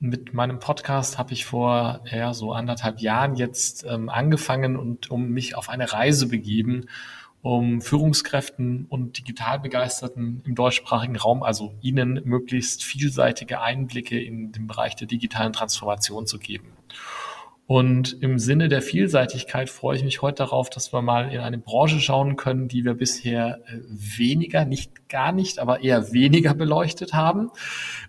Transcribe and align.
mit 0.00 0.34
meinem 0.34 0.58
Podcast 0.58 1.18
habe 1.18 1.32
ich 1.32 1.44
vor 1.44 2.00
ja, 2.10 2.34
so 2.34 2.52
anderthalb 2.52 3.00
Jahren 3.00 3.36
jetzt 3.36 3.84
ähm, 3.88 4.08
angefangen 4.08 4.76
und 4.76 5.10
um 5.10 5.30
mich 5.30 5.56
auf 5.56 5.68
eine 5.68 5.92
Reise 5.92 6.28
begeben, 6.28 6.86
um 7.42 7.82
Führungskräften 7.82 8.86
und 8.88 9.18
Digitalbegeisterten 9.18 10.42
im 10.46 10.54
deutschsprachigen 10.54 11.16
Raum, 11.16 11.42
also 11.42 11.74
ihnen 11.82 12.22
möglichst 12.24 12.82
vielseitige 12.82 13.60
Einblicke 13.60 14.18
in 14.18 14.52
den 14.52 14.66
Bereich 14.66 14.96
der 14.96 15.06
digitalen 15.06 15.52
Transformation 15.52 16.26
zu 16.26 16.38
geben. 16.38 16.72
Und 17.66 18.22
im 18.22 18.38
Sinne 18.38 18.68
der 18.68 18.82
Vielseitigkeit 18.82 19.70
freue 19.70 19.96
ich 19.96 20.04
mich 20.04 20.20
heute 20.20 20.44
darauf, 20.44 20.68
dass 20.68 20.92
wir 20.92 21.00
mal 21.00 21.32
in 21.32 21.40
eine 21.40 21.56
Branche 21.56 21.98
schauen 21.98 22.36
können, 22.36 22.68
die 22.68 22.84
wir 22.84 22.92
bisher 22.92 23.60
äh, 23.66 23.78
weniger, 23.88 24.66
nicht 24.66 25.08
gar 25.08 25.32
nicht, 25.32 25.58
aber 25.58 25.82
eher 25.82 26.12
weniger 26.12 26.52
beleuchtet 26.52 27.14
haben 27.14 27.50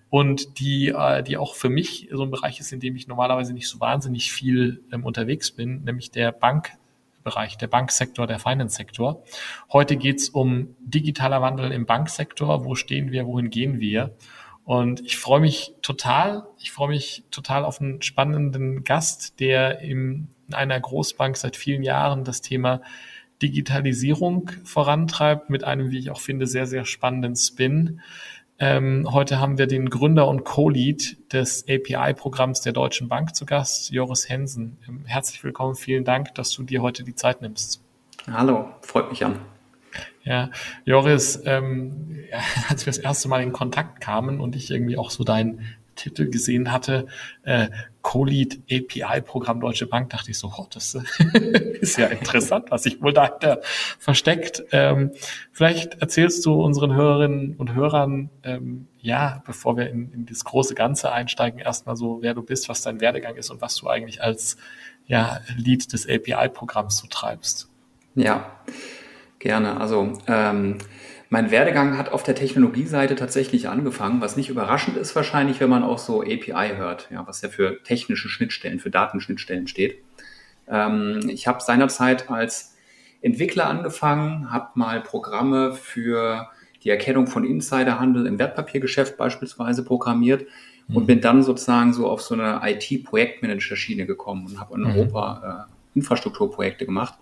und 0.10 0.60
die, 0.60 0.90
äh, 0.90 1.24
die 1.24 1.38
auch 1.38 1.56
für 1.56 1.70
mich 1.70 2.10
so 2.12 2.24
ein 2.24 2.32
Bereich 2.32 2.60
ist, 2.60 2.74
in 2.74 2.82
dem 2.82 2.98
ich 2.98 3.08
normalerweise 3.08 3.54
nicht 3.54 3.70
so 3.70 3.80
wahnsinnig 3.80 4.32
viel 4.32 4.84
ähm, 4.92 5.06
unterwegs 5.06 5.52
bin, 5.52 5.84
nämlich 5.86 6.12
der 6.12 6.34
Bank, 6.34 6.72
Bereich, 7.24 7.58
der 7.58 7.68
Banksektor, 7.68 8.28
der 8.28 8.40
Finance-Sektor. 8.40 9.24
Heute 9.74 9.98
geht's 9.98 10.30
um 10.30 10.76
digitaler 10.80 11.42
Wandel 11.42 11.72
im 11.72 11.88
Banksektor. 11.88 12.66
Wo 12.66 12.76
stehen 12.76 13.12
wir, 13.12 13.26
wohin 13.26 13.50
gehen 13.50 13.80
wir? 13.80 14.16
Und 14.66 15.02
ich 15.02 15.18
freue 15.18 15.40
mich 15.40 15.76
total, 15.84 16.48
ich 16.60 16.72
freue 16.72 16.90
mich 16.90 17.24
total 17.30 17.64
auf 17.64 17.80
einen 17.80 18.02
spannenden 18.02 18.84
Gast, 18.84 19.40
der 19.40 19.80
in 19.80 20.28
einer 20.52 20.80
Großbank 20.80 21.38
seit 21.38 21.56
vielen 21.56 21.84
Jahren 21.84 22.24
das 22.24 22.42
Thema 22.42 22.82
Digitalisierung 23.44 24.50
vorantreibt 24.64 25.52
mit 25.52 25.64
einem, 25.64 25.92
wie 25.92 26.00
ich 26.00 26.10
auch 26.10 26.20
finde, 26.20 26.48
sehr, 26.48 26.66
sehr 26.66 26.86
spannenden 26.86 27.36
Spin. 27.36 28.02
Ähm, 28.58 29.08
heute 29.12 29.40
haben 29.40 29.58
wir 29.58 29.68
den 29.68 29.90
Gründer 29.90 30.28
und 30.28 30.46
Co-Lead 30.46 31.32
des 31.34 31.66
API-Programms 31.68 32.62
der 32.62 32.74
Deutschen 32.74 33.08
Bank 33.08 33.36
zu 33.36 33.46
Gast, 33.46 33.92
Joris 33.92 34.30
Hensen. 34.30 34.78
Ähm, 34.88 35.04
herzlich 35.06 35.44
willkommen, 35.44 35.76
vielen 35.76 36.06
Dank, 36.06 36.34
dass 36.36 36.52
du 36.52 36.64
dir 36.64 36.82
heute 36.82 37.04
die 37.04 37.16
Zeit 37.16 37.42
nimmst. 37.42 37.84
Hallo, 38.32 38.70
freut 38.82 39.12
mich 39.12 39.24
an. 39.24 39.40
Ja, 40.26 40.50
Joris, 40.84 41.42
ähm, 41.46 42.18
als 42.70 42.86
wir 42.86 42.92
das 42.92 42.98
erste 42.98 43.28
Mal 43.30 43.42
in 43.44 43.54
Kontakt 43.54 44.02
kamen 44.02 44.40
und 44.40 44.56
ich 44.56 44.72
irgendwie 44.72 44.98
auch 44.98 45.12
so 45.12 45.24
deinen 45.24 45.62
Titel 45.96 46.30
gesehen 46.30 46.72
hatte, 46.72 47.08
äh, 47.44 47.70
Co-Lead 48.02 48.62
API-Programm 48.70 49.62
Deutsche 49.62 49.88
Bank, 49.88 50.10
dachte 50.10 50.32
ich 50.32 50.38
so, 50.38 50.52
oh, 50.58 50.68
das 50.72 50.96
ist 51.80 51.98
ja 51.98 52.08
interessant, 52.08 52.70
was 52.70 52.84
sich 52.84 53.02
wohl 53.02 53.14
dahinter 53.14 53.62
versteckt. 53.64 54.64
Ähm, 54.72 55.12
vielleicht 55.52 56.02
erzählst 56.02 56.46
du 56.46 56.62
unseren 56.62 56.94
Hörerinnen 56.94 57.56
und 57.56 57.74
Hörern, 57.74 58.30
ähm, 58.44 58.88
ja, 59.00 59.42
bevor 59.46 59.78
wir 59.78 59.90
in, 59.90 60.12
in 60.12 60.26
das 60.26 60.44
große 60.44 60.76
Ganze 60.76 61.12
einsteigen, 61.12 61.60
erstmal 61.60 61.96
so, 61.96 62.22
wer 62.22 62.34
du 62.34 62.44
bist, 62.44 62.70
was 62.70 62.82
dein 62.82 63.00
Werdegang 63.00 63.36
ist 63.36 63.50
und 63.50 63.62
was 63.62 63.76
du 63.76 63.88
eigentlich 63.88 64.22
als 64.22 64.58
ja, 65.08 65.40
Lead 65.56 65.94
des 65.94 66.08
API-Programms 66.08 66.98
so 66.98 67.08
treibst. 67.08 67.70
Ja, 68.16 68.52
gerne. 69.46 69.80
Also 69.80 70.14
ähm, 70.28 70.80
mein 71.30 71.52
Werdegang 71.52 71.98
hat 71.98 72.12
auf 72.12 72.24
der 72.24 72.34
Technologieseite 72.34 73.16
tatsächlich 73.16 73.70
angefangen, 73.70 74.20
was 74.20 74.36
nicht 74.38 74.50
überraschend 74.50 74.98
ist 74.98 75.16
wahrscheinlich, 75.16 75.60
wenn 75.60 75.70
man 75.70 75.84
auch 75.84 76.00
so 76.00 76.22
API 76.22 76.76
hört, 76.76 77.10
ja, 77.12 77.26
was 77.28 77.42
ja 77.42 77.50
für 77.50 77.84
technische 77.84 78.28
Schnittstellen, 78.28 78.80
für 78.80 78.90
Datenschnittstellen 78.90 79.68
steht. 79.68 80.00
Ähm, 80.68 81.30
ich 81.30 81.48
habe 81.48 81.62
seinerzeit 81.62 82.30
als 82.30 82.76
Entwickler 83.22 83.68
angefangen, 83.68 84.52
habe 84.52 84.70
mal 84.74 85.02
Programme 85.02 85.74
für 85.74 86.50
die 86.84 86.90
Erkennung 86.90 87.28
von 87.28 87.46
Insiderhandel 87.46 88.26
im 88.26 88.40
Wertpapiergeschäft 88.40 89.16
beispielsweise 89.16 89.86
programmiert 89.86 90.46
mhm. 90.88 90.98
und 90.98 91.06
bin 91.06 91.22
dann 91.22 91.44
sozusagen 91.44 91.94
so 91.94 92.08
auf 92.08 92.22
so 92.22 92.34
eine 92.34 92.62
IT-Projektmanager-Schiene 92.64 94.08
gekommen 94.08 94.48
und 94.48 94.60
habe 94.60 94.76
in 94.76 94.82
mhm. 94.82 94.88
Europa 94.88 95.68
äh, 95.70 95.98
Infrastrukturprojekte 95.98 96.86
gemacht. 96.86 97.16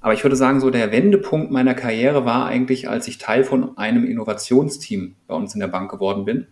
Aber 0.00 0.14
ich 0.14 0.22
würde 0.22 0.36
sagen, 0.36 0.60
so 0.60 0.70
der 0.70 0.92
Wendepunkt 0.92 1.50
meiner 1.50 1.74
Karriere 1.74 2.24
war 2.24 2.46
eigentlich, 2.46 2.88
als 2.88 3.08
ich 3.08 3.18
Teil 3.18 3.44
von 3.44 3.76
einem 3.78 4.04
Innovationsteam 4.04 5.16
bei 5.26 5.34
uns 5.34 5.54
in 5.54 5.60
der 5.60 5.68
Bank 5.68 5.90
geworden 5.90 6.24
bin 6.24 6.46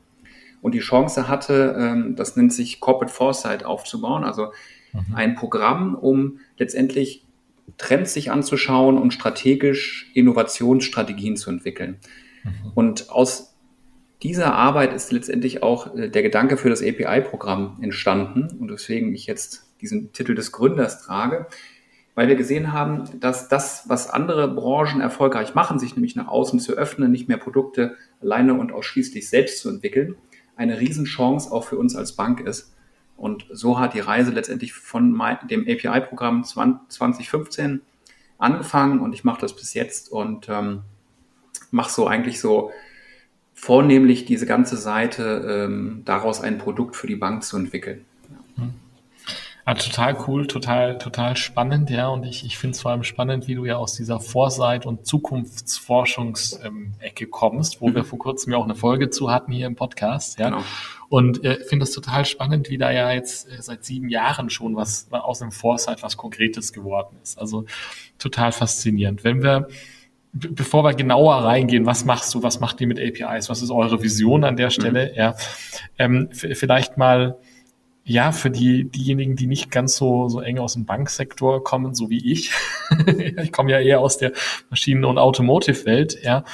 und 0.63 0.75
die 0.75 0.81
Chance 0.81 1.29
hatte, 1.29 1.77
ähm, 1.79 2.17
das 2.17 2.37
nennt 2.37 2.53
sich 2.53 2.81
Corporate 2.81 3.13
Foresight 3.13 3.65
aufzubauen, 3.65 4.25
also 4.25 4.53
mhm. 4.93 5.15
ein 5.15 5.35
Programm, 5.35 5.95
um 5.95 6.41
letztendlich 6.59 7.25
Trends 7.79 8.15
sich 8.15 8.31
anzuschauen 8.31 8.99
und 8.99 9.13
strategisch 9.13 10.11
Innovationsstrategien 10.15 11.37
zu 11.37 11.51
entwickeln. 11.51 11.99
Mhm. 12.45 12.73
Und 12.75 13.11
aus 13.11 13.57
dieser 14.23 14.55
Arbeit 14.55 14.93
ist 14.93 15.13
letztendlich 15.13 15.63
auch 15.63 15.95
äh, 15.95 16.09
der 16.09 16.23
Gedanke 16.23 16.57
für 16.57 16.71
das 16.71 16.83
API-Programm 16.83 17.79
entstanden 17.83 18.57
und 18.59 18.71
deswegen 18.71 19.15
ich 19.15 19.27
jetzt 19.27 19.67
diesen 19.81 20.13
Titel 20.13 20.35
des 20.35 20.53
Gründers 20.53 21.03
trage 21.03 21.47
weil 22.17 22.29
wir 22.29 22.35
gesehen 22.35 22.73
haben, 22.73 23.21
dass 23.21 23.49
das, 23.49 23.85
was 23.89 24.09
andere 24.09 24.49
Branchen 24.49 25.01
erfolgreich 25.01 25.55
machen, 25.55 25.79
sich 25.79 25.95
nämlich 25.95 26.17
nach 26.17 26.29
außen 26.29 26.59
zu 26.59 26.73
öffnen, 26.73 27.13
nicht 27.13 27.29
mehr 27.29 27.37
Produkte 27.37 27.95
alleine 28.21 28.55
und 28.55 28.73
ausschließlich 28.73 29.29
selbst 29.29 29.61
zu 29.61 29.69
entwickeln, 29.69 30.17
eine 30.57 30.81
Riesenchance 30.81 31.53
auch 31.53 31.65
für 31.65 31.77
uns 31.77 31.95
als 31.95 32.13
Bank 32.17 32.41
ist. 32.41 32.75
Und 33.19 33.47
so 33.53 33.79
hat 33.79 33.93
die 33.93 34.01
Reise 34.01 34.31
letztendlich 34.31 34.73
von 34.73 35.21
dem 35.51 35.69
API-Programm 35.69 36.43
2015 36.45 37.83
angefangen 38.39 39.01
und 39.01 39.13
ich 39.13 39.23
mache 39.23 39.43
das 39.43 39.55
bis 39.55 39.75
jetzt 39.75 40.11
und 40.11 40.49
ähm, 40.49 40.83
mache 41.71 41.93
so 41.93 42.07
eigentlich 42.07 42.41
so 42.41 42.71
vornehmlich 43.53 44.25
diese 44.25 44.47
ganze 44.47 44.79
Seite, 44.79 45.67
ähm, 45.67 46.03
daraus 46.07 46.41
ein 46.41 46.57
Produkt 46.57 46.97
für 46.97 47.07
die 47.07 47.17
Bank 47.17 47.43
zu 47.43 47.59
entwickeln. 47.59 48.07
Ja, 49.67 49.75
total 49.75 50.17
cool, 50.29 50.47
total, 50.47 50.97
total 50.97 51.37
spannend, 51.37 51.91
ja. 51.91 52.07
Und 52.07 52.25
ich, 52.25 52.47
ich 52.47 52.57
finde 52.57 52.77
es 52.77 52.83
vor 52.83 52.93
allem 52.93 53.03
spannend, 53.03 53.49
wie 53.49 53.57
du 53.57 53.65
ja 53.65 53.77
aus 53.77 53.95
dieser 53.95 54.21
Foresight- 54.21 54.87
und 54.87 55.07
Zukunftsforschungsecke 55.07 57.25
ähm, 57.25 57.31
kommst, 57.33 57.81
wo 57.81 57.89
mhm. 57.89 57.97
wir 57.97 58.05
vor 58.05 58.21
kurzem 58.21 58.53
ja 58.53 58.59
auch 58.59 58.65
eine 58.65 58.77
Folge 58.77 59.11
zu 59.11 59.29
hatten 59.29 59.51
hier 59.51 59.67
im 59.67 59.75
Podcast, 59.75 60.39
ja. 60.39 60.51
Genau. 60.51 60.63
Und 61.09 61.45
äh, 61.45 61.65
finde 61.65 61.83
es 61.83 61.91
total 61.91 62.25
spannend, 62.27 62.71
wie 62.71 62.79
da 62.79 62.93
ja 62.93 63.11
jetzt 63.11 63.49
äh, 63.49 63.61
seit 63.61 63.85
sieben 63.85 64.09
Jahren 64.09 64.51
schon 64.51 64.77
was 64.77 65.09
aus 65.11 65.41
dem 65.41 65.51
Foresight 65.51 66.05
was 66.05 66.17
Konkretes 66.17 66.73
geworden 66.73 67.17
ist. 67.23 67.37
Also 67.37 67.65
total 68.19 68.53
faszinierend. 68.53 69.25
Wenn 69.25 69.43
wir 69.43 69.67
bevor 70.33 70.85
wir 70.85 70.95
genauer 70.95 71.37
reingehen, 71.37 71.87
was 71.87 72.05
machst 72.05 72.35
du, 72.35 72.43
was 72.43 72.61
macht 72.61 72.81
ihr 72.81 72.87
mit 72.87 73.01
APIs, 73.01 73.49
was 73.49 73.63
ist 73.63 73.71
eure 73.71 74.03
Vision 74.03 74.45
an 74.45 74.57
der 74.57 74.71
Stelle, 74.71 75.11
mhm. 75.11 75.17
ja, 75.17 75.35
ähm, 75.99 76.29
vielleicht 76.31 76.99
mal 76.99 77.39
ja, 78.09 78.31
für 78.31 78.51
die, 78.51 78.85
diejenigen, 78.85 79.35
die 79.35 79.49
nicht 79.49 79.73
ganz 79.73 79.97
so, 79.97 80.29
so 80.29 80.41
eng 80.41 80.61
aus 80.61 80.75
dem 80.75 80.85
Banksektor 80.85 81.65
kommen, 81.65 81.95
so 81.95 82.09
wie 82.09 82.33
ich. 82.33 82.53
ich 83.07 83.51
komme 83.51 83.73
ja 83.73 83.81
eher 83.81 83.99
aus 83.99 84.17
der 84.17 84.33
Maschinen- 84.71 85.05
und 85.05 85.19
Automotive-Welt, 85.19 86.23
ja. 86.23 86.45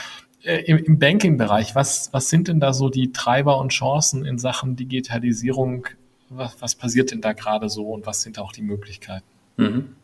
Äh, 0.43 0.63
Im, 0.65 0.79
im 0.79 0.99
Banking-Bereich, 0.99 1.75
was, 1.75 2.09
was 2.13 2.31
sind 2.31 2.49
denn 2.49 2.59
da 2.59 2.73
so 2.73 2.89
die 2.89 3.13
Treiber 3.13 3.59
und 3.59 3.69
Chancen 3.69 4.25
in 4.25 4.39
Sachen 4.39 4.77
Digitalisierung? 4.77 5.87
Was, 6.31 6.57
was 6.61 6.75
passiert 6.75 7.11
denn 7.11 7.21
da 7.21 7.35
gerade 7.35 7.69
so 7.69 7.91
und 7.91 8.07
was 8.07 8.23
sind 8.23 8.39
auch 8.39 8.53
die 8.53 8.63
Möglichkeiten? 8.63 9.27
Mhm. 9.59 9.95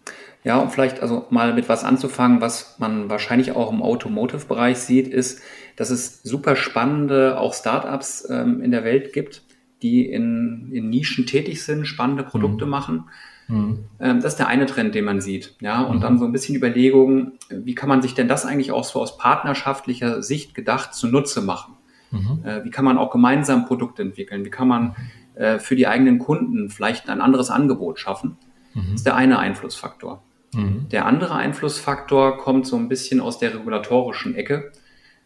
Ja, 0.45 0.59
um 0.59 0.71
vielleicht 0.71 1.01
also 1.01 1.27
mal 1.31 1.55
mit 1.55 1.71
was 1.71 1.83
anzufangen, 1.83 2.43
was 2.43 2.77
man 2.79 3.09
wahrscheinlich 3.09 3.53
auch 3.53 3.73
im 3.73 3.83
Automotive-Bereich 3.83 4.79
sieht, 4.79 5.09
ist, 5.09 5.41
dass 5.77 5.89
es 5.89 6.23
super 6.23 6.57
spannende 6.57 7.41
auch 7.41 7.55
Startups 7.55 8.29
ähm, 8.31 8.63
in 8.63 8.71
der 8.71 8.85
Welt 8.85 9.15
gibt, 9.15 9.43
die 9.83 10.07
in, 10.07 10.71
in 10.73 10.91
Nischen 10.91 11.27
tätig 11.27 11.63
sind, 11.63 11.87
spannende 11.87 12.23
Produkte 12.23 12.65
mhm. 12.65 12.71
machen. 12.71 13.05
Mhm. 13.49 13.85
Ähm, 13.99 14.21
das 14.21 14.35
ist 14.35 14.39
der 14.39 14.49
eine 14.49 14.67
Trend, 14.67 14.95
den 14.95 15.05
man 15.05 15.21
sieht. 15.21 15.57
Ja, 15.61 15.83
und 15.83 15.97
mhm. 15.97 16.01
dann 16.01 16.19
so 16.19 16.25
ein 16.25 16.33
bisschen 16.33 16.55
Überlegung, 16.55 17.33
wie 17.51 17.75
kann 17.75 17.89
man 17.89 18.03
sich 18.03 18.15
denn 18.15 18.29
das 18.29 18.45
eigentlich 18.45 18.73
auch 18.73 18.85
so 18.85 19.01
aus 19.01 19.19
partnerschaftlicher 19.19 20.23
Sicht 20.23 20.55
gedacht 20.55 20.95
zunutze 20.95 21.41
machen? 21.41 21.75
Mhm. 22.11 22.45
Äh, 22.45 22.65
wie 22.65 22.71
kann 22.71 22.85
man 22.85 22.99
auch 22.99 23.11
gemeinsam 23.11 23.67
Produkte 23.67 24.03
entwickeln? 24.03 24.45
Wie 24.45 24.51
kann 24.51 24.69
man 24.69 24.97
äh, 25.35 25.59
für 25.59 25.77
die 25.77 25.87
eigenen 25.87 26.19
Kunden 26.19 26.71
vielleicht 26.71 27.09
ein 27.09 27.21
anderes 27.21 27.51
Angebot 27.51 27.99
schaffen? 27.99 28.37
Mhm. 28.75 28.83
Das 28.83 28.95
ist 28.95 29.07
der 29.07 29.17
eine 29.17 29.39
Einflussfaktor. 29.39 30.23
Mhm. 30.55 30.89
Der 30.91 31.07
andere 31.07 31.35
Einflussfaktor 31.35 32.39
kommt 32.39 32.67
so 32.67 32.77
ein 32.77 32.89
bisschen 32.89 33.21
aus 33.21 33.39
der 33.39 33.55
regulatorischen 33.55 34.35
Ecke. 34.35 34.73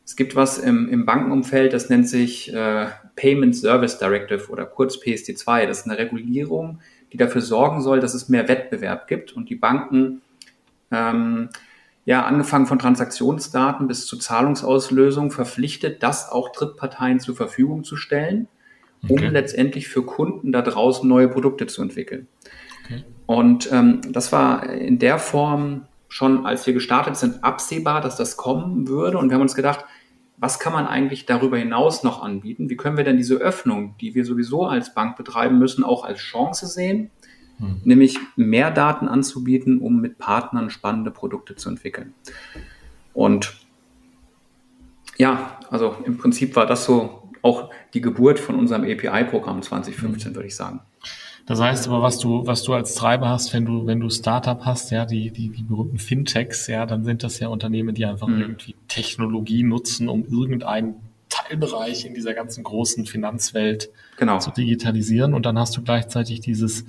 Es 0.05 0.17
gibt 0.17 0.35
was 0.35 0.59
im, 0.59 0.89
im 0.89 1.07
Bankenumfeld, 1.07 1.73
das 1.73 1.89
nennt 1.89 2.09
sich 2.09 2.53
äh, 2.53 2.87
Payment 3.17 3.55
Service 3.55 3.99
Directive 3.99 4.51
oder 4.51 4.67
kurz 4.67 4.97
PSD2. 4.97 5.67
Das 5.67 5.81
ist 5.81 5.87
eine 5.87 5.99
Regulierung, 5.99 6.81
die 7.13 7.17
dafür 7.17 7.41
sorgen 7.41 7.81
soll, 7.83 8.01
dass 8.01 8.15
es 8.15 8.29
mehr 8.29 8.49
Wettbewerb 8.49 9.07
gibt 9.07 9.33
und 9.33 9.49
die 9.49 9.55
Banken, 9.55 10.23
ähm, 10.91 11.51
ja, 12.05 12.25
angefangen 12.25 12.67
von 12.67 12.81
Transaktionsdaten 12.81 13.87
bis 13.87 14.07
zur 14.07 14.19
Zahlungsauslösung, 14.19 15.31
verpflichtet, 15.31 16.03
das 16.03 16.29
auch 16.29 16.51
Drittparteien 16.51 17.21
zur 17.21 17.37
Verfügung 17.37 17.85
zu 17.85 17.97
stellen, 17.97 18.49
um 19.09 19.13
okay. 19.13 19.29
letztendlich 19.29 19.87
für 19.87 20.05
Kunden 20.05 20.51
da 20.51 20.63
draußen 20.63 21.09
neue 21.09 21.29
Produkte 21.29 21.69
zu 21.69 21.81
entwickeln. 21.81 22.27
Okay. 22.85 23.05
Und 23.27 23.71
ähm, 23.71 24.01
das 24.11 24.33
war 24.33 24.69
in 24.69 24.99
der 24.99 25.19
Form 25.19 25.87
schon, 26.13 26.45
als 26.45 26.67
wir 26.67 26.75
gestartet 26.75 27.17
sind, 27.17 27.43
absehbar, 27.43 28.03
dass 28.03 28.17
das 28.17 28.37
kommen 28.37 28.87
würde. 28.87 29.17
Und 29.17 29.31
wir 29.31 29.37
haben 29.37 29.43
uns 29.43 29.55
gedacht, 29.55 29.87
was 30.37 30.59
kann 30.59 30.75
man 30.75 30.87
eigentlich 30.87 31.25
darüber 31.25 31.57
hinaus 31.57 32.03
noch 32.03 32.23
anbieten? 32.23 32.69
Wie 32.69 32.77
können 32.77 32.99
wir 32.99 33.05
denn 33.05 33.17
diese 33.17 33.37
Öffnung, 33.37 33.95
die 33.99 34.15
wir 34.15 34.27
sowieso 34.27 34.67
als 34.67 34.93
Bank 34.93 35.17
betreiben 35.17 35.59
müssen, 35.59 35.85
auch 35.85 36.05
als 36.05 36.19
Chance 36.19 36.67
sehen? 36.67 37.11
Hm. 37.59 37.81
Nämlich 37.85 38.19
mehr 38.37 38.71
Daten 38.71 39.09
anzubieten, 39.09 39.81
um 39.81 40.03
mit 40.03 40.19
Partnern 40.19 40.69
spannende 40.69 41.11
Produkte 41.11 41.57
zu 41.57 41.71
entwickeln. 41.71 42.13
Und 43.15 43.55
ja, 45.17 45.59
also 45.71 45.97
im 46.05 46.19
Prinzip 46.19 46.57
war 46.57 46.67
das 46.67 46.85
so 46.85 47.31
auch 47.41 47.71
die 47.95 48.03
Geburt 48.03 48.39
von 48.39 48.57
unserem 48.57 48.83
API-Programm 48.83 49.63
2015, 49.63 50.29
hm. 50.29 50.35
würde 50.37 50.49
ich 50.49 50.57
sagen. 50.57 50.81
Das 51.47 51.61
heißt 51.61 51.89
aber, 51.89 52.03
was 52.03 52.19
du, 52.19 52.47
was 52.47 52.63
du 52.63 52.73
als 52.73 52.95
Treiber 52.95 53.29
hast, 53.29 53.53
wenn 53.53 53.65
du, 53.65 53.87
wenn 53.87 53.99
du 53.99 54.11
Startup 54.11 54.65
hast, 54.65 54.91
ja, 54.91 55.05
die, 55.05 55.31
die, 55.31 55.49
die 55.49 55.63
berühmten 55.63 55.99
Fintechs, 55.99 56.69
ja, 56.69 56.87
dann 56.87 57.05
sind 57.05 57.25
das 57.25 57.41
ja 57.41 57.49
Unternehmen, 57.49 57.95
die 57.95 58.07
einfach 58.07 58.29
mhm. 58.29 58.41
irgendwie 58.41 58.77
Technologie 58.89 59.65
nutzen, 59.65 60.09
um 60.09 60.25
irgendeinen 60.25 60.95
Teilbereich 61.29 62.05
in 62.05 62.15
dieser 62.15 62.35
ganzen 62.35 62.63
großen 62.63 63.07
Finanzwelt 63.07 63.91
genau. 64.19 64.39
zu 64.39 64.51
digitalisieren. 64.51 65.35
Und 65.35 65.45
dann 65.45 65.59
hast 65.59 65.77
du 65.77 65.83
gleichzeitig 65.83 66.41
dieses, 66.41 66.85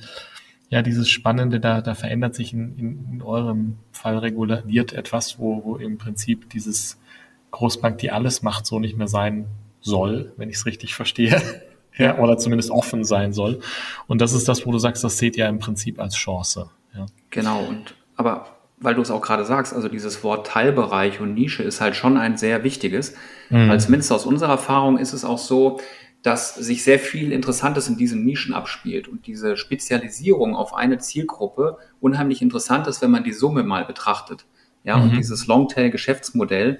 ja, 0.69 0.83
dieses 0.83 1.09
Spannende, 1.09 1.59
da, 1.59 1.81
da 1.81 1.95
verändert 1.95 2.35
sich 2.35 2.53
in, 2.53 2.77
in, 2.77 3.05
in 3.11 3.21
eurem 3.23 3.77
Fall 3.91 4.19
reguliert 4.19 4.93
etwas, 4.93 5.39
wo, 5.39 5.63
wo 5.63 5.75
im 5.77 5.97
Prinzip 5.97 6.49
dieses 6.51 6.99
Großbank, 7.51 7.97
die 7.97 8.11
alles 8.11 8.43
macht, 8.43 8.67
so 8.67 8.79
nicht 8.79 8.97
mehr 8.97 9.07
sein 9.07 9.45
soll, 9.81 10.31
wenn 10.37 10.49
ich 10.49 10.57
es 10.57 10.65
richtig 10.65 10.93
verstehe 10.93 11.41
ja, 11.97 12.17
oder 12.17 12.37
zumindest 12.37 12.71
offen 12.71 13.03
sein 13.03 13.33
soll. 13.33 13.59
Und 14.07 14.21
das 14.21 14.33
ist 14.33 14.47
das, 14.47 14.65
wo 14.65 14.71
du 14.71 14.79
sagst, 14.79 15.03
das 15.03 15.17
seht 15.17 15.37
ihr 15.37 15.47
im 15.47 15.59
Prinzip 15.59 15.99
als 15.99 16.15
Chance. 16.15 16.69
Ja. 16.95 17.05
Genau, 17.29 17.63
und 17.63 17.95
aber 18.15 18.47
weil 18.83 18.95
du 18.95 19.01
es 19.01 19.11
auch 19.11 19.21
gerade 19.21 19.45
sagst, 19.45 19.73
also 19.73 19.87
dieses 19.87 20.23
Wort 20.23 20.45
Teilbereich 20.45 21.21
und 21.21 21.33
Nische 21.33 21.63
ist 21.63 21.79
halt 21.79 21.95
schon 21.95 22.17
ein 22.17 22.37
sehr 22.37 22.63
wichtiges. 22.63 23.15
Mhm. 23.49 23.69
Weil 23.69 23.79
zumindest 23.79 24.11
aus 24.11 24.25
unserer 24.25 24.51
Erfahrung 24.51 24.97
ist 24.97 25.13
es 25.13 25.23
auch 25.23 25.37
so, 25.37 25.79
dass 26.21 26.55
sich 26.55 26.83
sehr 26.83 26.99
viel 26.99 27.31
Interessantes 27.31 27.87
in 27.87 27.97
diesen 27.97 28.23
Nischen 28.25 28.53
abspielt 28.53 29.07
und 29.07 29.25
diese 29.27 29.57
Spezialisierung 29.57 30.55
auf 30.55 30.73
eine 30.73 30.97
Zielgruppe 30.97 31.77
unheimlich 31.99 32.41
interessant 32.41 32.87
ist, 32.87 33.01
wenn 33.01 33.11
man 33.11 33.23
die 33.23 33.33
Summe 33.33 33.63
mal 33.63 33.85
betrachtet. 33.85 34.45
Ja, 34.83 34.97
mhm. 34.97 35.03
und 35.03 35.17
dieses 35.17 35.47
Longtail-Geschäftsmodell, 35.47 36.79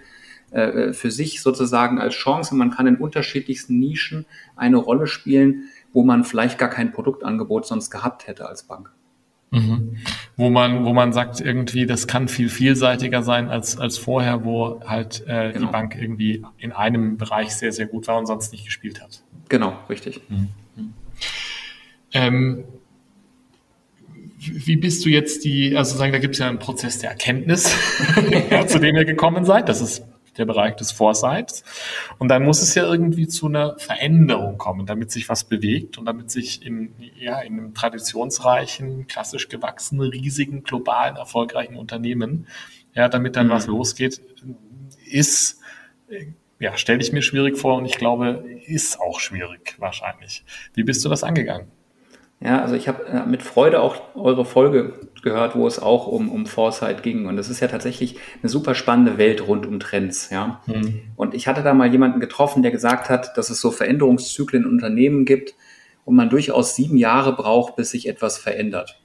äh, 0.53 0.93
für 0.93 1.11
sich 1.11 1.41
sozusagen 1.41 1.99
als 1.99 2.13
Chance. 2.13 2.55
Man 2.55 2.71
kann 2.71 2.87
in 2.87 2.97
unterschiedlichsten 2.97 3.79
Nischen 3.79 4.25
eine 4.55 4.77
Rolle 4.77 5.07
spielen, 5.07 5.63
wo 5.91 6.03
man 6.03 6.23
vielleicht 6.23 6.57
gar 6.57 6.69
kein 6.69 6.91
Produktangebot 6.91 7.65
sonst 7.65 7.89
gehabt 7.89 8.27
hätte 8.27 8.47
als 8.47 8.63
Bank. 8.63 8.91
Mhm. 9.51 9.97
Wo 10.35 10.49
man, 10.49 10.83
wo 10.83 10.93
man 10.93 11.13
sagt, 11.13 11.39
irgendwie, 11.39 11.85
das 11.85 12.07
kann 12.07 12.27
viel 12.27 12.49
vielseitiger 12.49 13.21
sein 13.21 13.49
als, 13.49 13.77
als 13.77 13.97
vorher, 13.97 14.45
wo 14.45 14.81
halt 14.85 15.23
äh, 15.27 15.51
genau. 15.51 15.67
die 15.67 15.71
Bank 15.71 15.95
irgendwie 15.99 16.43
in 16.57 16.71
einem 16.71 17.17
Bereich 17.17 17.55
sehr, 17.55 17.71
sehr 17.71 17.85
gut 17.85 18.07
war 18.07 18.17
und 18.17 18.25
sonst 18.25 18.51
nicht 18.51 18.65
gespielt 18.65 19.01
hat. 19.01 19.23
Genau, 19.49 19.77
richtig. 19.89 20.21
Mhm. 20.29 20.49
Ähm, 22.13 22.63
wie 24.37 24.75
bist 24.75 25.05
du 25.05 25.09
jetzt 25.09 25.45
die, 25.45 25.75
also 25.75 25.97
sagen, 25.97 26.11
da 26.11 26.19
gibt 26.19 26.33
es 26.33 26.39
ja 26.39 26.47
einen 26.47 26.59
Prozess 26.59 26.99
der 26.99 27.11
Erkenntnis, 27.11 27.75
zu 28.67 28.79
dem 28.79 28.95
ihr 28.95 29.05
gekommen 29.05 29.45
seid. 29.45 29.69
Das 29.69 29.81
ist 29.81 30.03
der 30.37 30.45
Bereich 30.45 30.75
des 30.75 30.91
Foresights. 30.91 31.63
Und 32.17 32.29
dann 32.29 32.43
muss 32.43 32.61
es 32.61 32.75
ja 32.75 32.83
irgendwie 32.83 33.27
zu 33.27 33.47
einer 33.47 33.77
Veränderung 33.77 34.57
kommen, 34.57 34.85
damit 34.85 35.11
sich 35.11 35.29
was 35.29 35.43
bewegt 35.43 35.97
und 35.97 36.05
damit 36.05 36.31
sich 36.31 36.65
in, 36.65 36.93
ja, 37.17 37.39
in 37.41 37.53
einem 37.53 37.73
traditionsreichen, 37.73 39.07
klassisch 39.07 39.49
gewachsenen, 39.49 40.09
riesigen, 40.09 40.63
globalen, 40.63 41.15
erfolgreichen 41.15 41.75
Unternehmen, 41.75 42.47
ja, 42.93 43.09
damit 43.09 43.35
dann 43.35 43.47
mhm. 43.47 43.51
was 43.51 43.67
losgeht, 43.67 44.21
ist, 45.05 45.59
ja, 46.59 46.77
stelle 46.77 47.01
ich 47.01 47.11
mir 47.11 47.21
schwierig 47.21 47.57
vor 47.57 47.77
und 47.77 47.85
ich 47.85 47.97
glaube, 47.97 48.43
ist 48.65 48.99
auch 48.99 49.19
schwierig 49.19 49.75
wahrscheinlich. 49.79 50.43
Wie 50.73 50.83
bist 50.83 51.03
du 51.03 51.09
das 51.09 51.23
angegangen? 51.23 51.67
Ja, 52.43 52.61
also 52.61 52.75
ich 52.75 52.89
habe 52.89 53.05
äh, 53.05 53.25
mit 53.25 53.41
Freude 53.41 53.79
auch 53.79 54.01
eure 54.15 54.43
Folge 54.43 54.93
gehört, 55.21 55.55
wo 55.55 55.65
es 55.65 55.79
auch 55.79 56.07
um, 56.07 56.29
um 56.29 56.45
Foresight 56.45 57.01
ging. 57.01 57.25
Und 57.25 57.37
das 57.37 57.49
ist 57.49 57.61
ja 57.61 57.69
tatsächlich 57.69 58.17
eine 58.41 58.49
super 58.49 58.75
spannende 58.75 59.17
Welt 59.17 59.47
rund 59.47 59.65
um 59.65 59.79
Trends. 59.79 60.29
Ja? 60.29 60.61
Mhm. 60.67 61.03
Und 61.15 61.35
ich 61.35 61.47
hatte 61.47 61.63
da 61.63 61.73
mal 61.73 61.89
jemanden 61.89 62.19
getroffen, 62.19 62.61
der 62.61 62.71
gesagt 62.71 63.09
hat, 63.09 63.37
dass 63.37 63.49
es 63.49 63.61
so 63.61 63.71
Veränderungszyklen 63.71 64.63
in 64.63 64.69
Unternehmen 64.69 65.23
gibt 65.23 65.55
und 66.03 66.15
man 66.15 66.29
durchaus 66.29 66.75
sieben 66.75 66.97
Jahre 66.97 67.33
braucht, 67.33 67.77
bis 67.77 67.91
sich 67.91 68.09
etwas 68.09 68.37
verändert. 68.37 68.99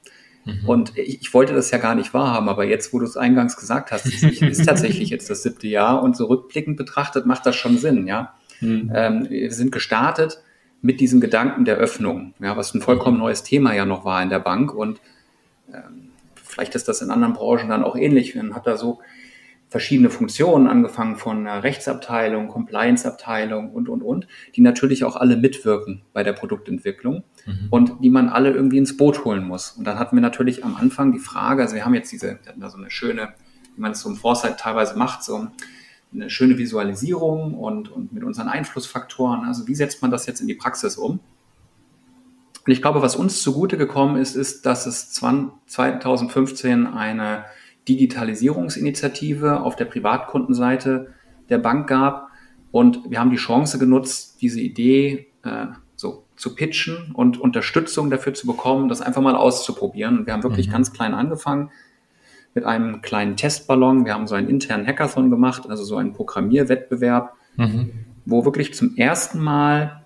Mhm. 0.44 0.68
Und 0.68 0.98
ich, 0.98 1.20
ich, 1.20 1.32
wollte 1.32 1.54
das 1.54 1.70
ja 1.70 1.78
gar 1.78 1.94
nicht 1.94 2.12
wahrhaben, 2.12 2.48
aber 2.48 2.64
jetzt, 2.64 2.92
wo 2.92 2.98
du 2.98 3.04
es 3.04 3.16
eingangs 3.16 3.56
gesagt 3.56 3.92
hast, 3.92 4.06
ist, 4.06 4.24
ist 4.42 4.66
tatsächlich 4.66 5.10
jetzt 5.10 5.30
das 5.30 5.44
siebte 5.44 5.68
Jahr 5.68 6.02
und 6.02 6.16
so 6.16 6.26
rückblickend 6.26 6.76
betrachtet 6.76 7.24
macht 7.24 7.46
das 7.46 7.54
schon 7.54 7.78
Sinn. 7.78 8.08
Ja? 8.08 8.34
Mhm. 8.60 8.90
Ähm, 8.92 9.26
wir 9.30 9.52
sind 9.52 9.70
gestartet 9.70 10.42
mit 10.80 11.00
diesem 11.00 11.20
Gedanken 11.20 11.64
der 11.64 11.76
Öffnung, 11.76 12.34
ja, 12.38 12.56
was 12.56 12.74
ein 12.74 12.80
vollkommen 12.80 13.18
neues 13.18 13.42
Thema 13.42 13.74
ja 13.74 13.84
noch 13.84 14.04
war 14.04 14.22
in 14.22 14.28
der 14.28 14.38
Bank. 14.38 14.74
Und 14.74 15.00
ähm, 15.72 16.10
vielleicht 16.34 16.74
ist 16.74 16.88
das 16.88 17.02
in 17.02 17.10
anderen 17.10 17.34
Branchen 17.34 17.68
dann 17.68 17.84
auch 17.84 17.96
ähnlich. 17.96 18.34
Man 18.34 18.54
hat 18.54 18.66
da 18.66 18.76
so 18.76 19.00
verschiedene 19.68 20.08
Funktionen, 20.08 20.66
angefangen 20.66 21.16
von 21.16 21.46
Rechtsabteilung, 21.46 22.48
Compliance-Abteilung 22.48 23.70
und, 23.70 23.88
und, 23.88 24.02
und, 24.02 24.26
die 24.56 24.62
natürlich 24.62 25.04
auch 25.04 25.16
alle 25.16 25.36
mitwirken 25.36 26.02
bei 26.14 26.22
der 26.22 26.32
Produktentwicklung 26.32 27.22
mhm. 27.44 27.66
und 27.70 27.92
die 28.02 28.08
man 28.08 28.30
alle 28.30 28.50
irgendwie 28.50 28.78
ins 28.78 28.96
Boot 28.96 29.24
holen 29.24 29.44
muss. 29.44 29.72
Und 29.72 29.84
dann 29.84 29.98
hatten 29.98 30.16
wir 30.16 30.22
natürlich 30.22 30.64
am 30.64 30.76
Anfang 30.76 31.12
die 31.12 31.18
Frage, 31.18 31.62
also 31.62 31.74
wir 31.74 31.84
haben 31.84 31.94
jetzt 31.94 32.10
diese, 32.10 32.38
wir 32.42 32.48
hatten 32.48 32.60
da 32.60 32.70
so 32.70 32.78
eine 32.78 32.90
schöne, 32.90 33.34
wie 33.74 33.80
man 33.82 33.92
es 33.92 34.00
so 34.00 34.08
im 34.08 34.16
Foresight 34.16 34.58
teilweise 34.58 34.96
macht, 34.96 35.22
so 35.22 35.48
eine 36.12 36.30
schöne 36.30 36.58
Visualisierung 36.58 37.54
und, 37.54 37.90
und 37.90 38.12
mit 38.12 38.24
unseren 38.24 38.48
Einflussfaktoren. 38.48 39.44
Also 39.44 39.66
wie 39.68 39.74
setzt 39.74 40.02
man 40.02 40.10
das 40.10 40.26
jetzt 40.26 40.40
in 40.40 40.46
die 40.46 40.54
Praxis 40.54 40.96
um? 40.96 41.20
Und 42.66 42.72
ich 42.72 42.82
glaube, 42.82 43.02
was 43.02 43.16
uns 43.16 43.42
zugute 43.42 43.78
gekommen 43.78 44.16
ist, 44.16 44.36
ist, 44.36 44.66
dass 44.66 44.86
es 44.86 45.10
2015 45.10 46.86
eine 46.86 47.44
Digitalisierungsinitiative 47.88 49.60
auf 49.60 49.76
der 49.76 49.86
Privatkundenseite 49.86 51.14
der 51.48 51.58
Bank 51.58 51.88
gab. 51.88 52.28
Und 52.70 53.10
wir 53.10 53.20
haben 53.20 53.30
die 53.30 53.36
Chance 53.36 53.78
genutzt, 53.78 54.42
diese 54.42 54.60
Idee 54.60 55.28
äh, 55.42 55.66
so 55.96 56.24
zu 56.36 56.54
pitchen 56.54 57.12
und 57.14 57.38
Unterstützung 57.38 58.10
dafür 58.10 58.34
zu 58.34 58.46
bekommen, 58.46 58.88
das 58.88 59.00
einfach 59.00 59.22
mal 59.22 59.34
auszuprobieren. 59.34 60.18
Und 60.18 60.26
wir 60.26 60.34
haben 60.34 60.42
wirklich 60.42 60.68
mhm. 60.68 60.72
ganz 60.72 60.92
klein 60.92 61.14
angefangen 61.14 61.70
mit 62.58 62.66
einem 62.66 63.02
kleinen 63.02 63.36
Testballon. 63.36 64.04
Wir 64.04 64.14
haben 64.14 64.26
so 64.26 64.34
einen 64.34 64.48
internen 64.48 64.84
Hackathon 64.84 65.30
gemacht, 65.30 65.70
also 65.70 65.84
so 65.84 65.96
einen 65.96 66.12
Programmierwettbewerb, 66.12 67.34
mhm. 67.56 67.90
wo 68.26 68.44
wirklich 68.44 68.74
zum 68.74 68.96
ersten 68.96 69.38
Mal 69.38 70.04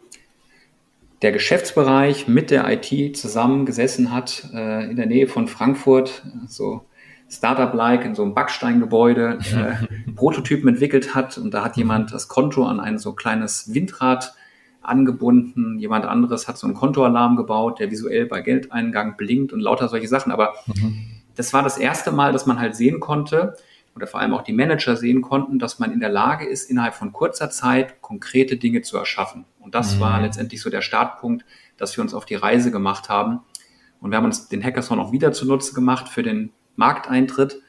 der 1.23 1.33
Geschäftsbereich 1.33 2.29
mit 2.29 2.51
der 2.51 2.71
IT 2.71 3.17
zusammengesessen 3.17 4.13
hat, 4.13 4.51
äh, 4.53 4.91
in 4.91 4.97
der 4.97 5.07
Nähe 5.07 5.29
von 5.29 5.49
Frankfurt, 5.49 6.25
so 6.47 6.85
Startup-like 7.31 8.05
in 8.05 8.15
so 8.15 8.23
einem 8.23 8.35
Backsteingebäude, 8.35 9.39
äh, 10.07 10.13
Prototypen 10.15 10.69
entwickelt 10.69 11.15
hat. 11.15 11.39
Und 11.39 11.55
da 11.55 11.65
hat 11.65 11.79
jemand 11.79 12.13
das 12.13 12.29
Konto 12.29 12.67
an 12.67 12.81
ein 12.81 12.99
so 12.99 13.15
kleines 13.15 13.73
Windrad 13.73 14.35
angebunden. 14.83 15.79
Jemand 15.79 16.05
anderes 16.05 16.49
hat 16.49 16.59
so 16.59 16.67
einen 16.67 16.77
Kontoalarm 16.77 17.37
gebaut, 17.37 17.81
der 17.81 17.91
visuell 17.91 18.27
bei 18.27 18.43
Geldeingang 18.43 19.17
blinkt 19.17 19.55
und 19.55 19.61
lauter 19.61 19.89
solche 19.89 20.09
Sachen. 20.09 20.33
Aber 20.33 20.53
mhm 20.67 21.22
das 21.35 21.53
war 21.53 21.63
das 21.63 21.79
erste 21.79 22.13
Mal, 22.13 22.33
dass 22.33 22.47
man 22.47 22.59
halt 22.59 22.77
sehen 22.77 23.01
konnte, 23.01 23.57
oder 23.95 24.07
vor 24.07 24.21
allem 24.21 24.33
auch 24.33 24.43
die 24.43 24.53
Manager 24.53 24.97
sehen 24.97 25.23
konnten, 25.23 25.59
dass 25.59 25.79
man 25.79 25.93
in 25.93 26.01
der 26.01 26.09
Lage 26.09 26.47
ist, 26.47 26.71
innerhalb 26.71 26.95
von 26.95 27.13
kurzer 27.13 27.51
Zeit 27.51 28.01
konkrete 28.01 28.57
Dinge 28.57 28.83
zu 28.83 28.97
erschaffen. 28.97 29.45
Und 29.61 29.75
das 29.75 29.97
mhm. 29.97 30.01
war 30.01 30.21
letztendlich 30.21 30.63
so 30.63 30.71
der 30.71 30.81
Startpunkt, 30.81 31.45
dass 31.77 31.97
wir 31.97 32.03
uns 32.03 32.15
auf 32.15 32.25
die 32.25 32.35
Reise 32.35 32.71
gemacht 32.71 33.09
haben. 33.09 33.41
Und 34.01 34.11
wir 34.11 34.17
haben 34.17 34.25
uns 34.25 34.49
den 34.49 34.65
Hackathon 34.65 34.99
auch 34.99 35.13
wieder 35.13 35.33
zunutze 35.33 35.75
gemacht 35.75 36.09
für 36.09 36.23
den 36.23 36.51
Markteintritt. 36.77 37.61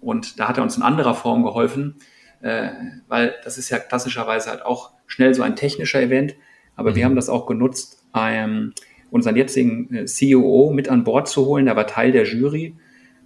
Und 0.00 0.40
da 0.40 0.48
hat 0.48 0.56
er 0.56 0.62
uns 0.62 0.76
in 0.76 0.82
anderer 0.82 1.14
Form 1.14 1.42
geholfen, 1.42 1.96
äh, 2.40 2.70
weil 3.06 3.34
das 3.44 3.58
ist 3.58 3.70
ja 3.70 3.78
klassischerweise 3.78 4.50
halt 4.50 4.64
auch 4.64 4.92
schnell 5.06 5.34
so 5.34 5.42
ein 5.42 5.56
technischer 5.56 6.00
Event. 6.00 6.34
Aber 6.74 6.90
mhm. 6.90 6.94
wir 6.96 7.04
haben 7.04 7.16
das 7.16 7.28
auch 7.28 7.46
genutzt, 7.46 8.04
ähm, 8.14 8.72
unseren 9.10 9.36
jetzigen 9.36 9.94
äh, 9.94 10.04
CEO 10.06 10.72
mit 10.74 10.88
an 10.88 11.04
Bord 11.04 11.28
zu 11.28 11.46
holen. 11.46 11.66
Der 11.66 11.76
war 11.76 11.86
Teil 11.86 12.10
der 12.12 12.24
Jury 12.24 12.76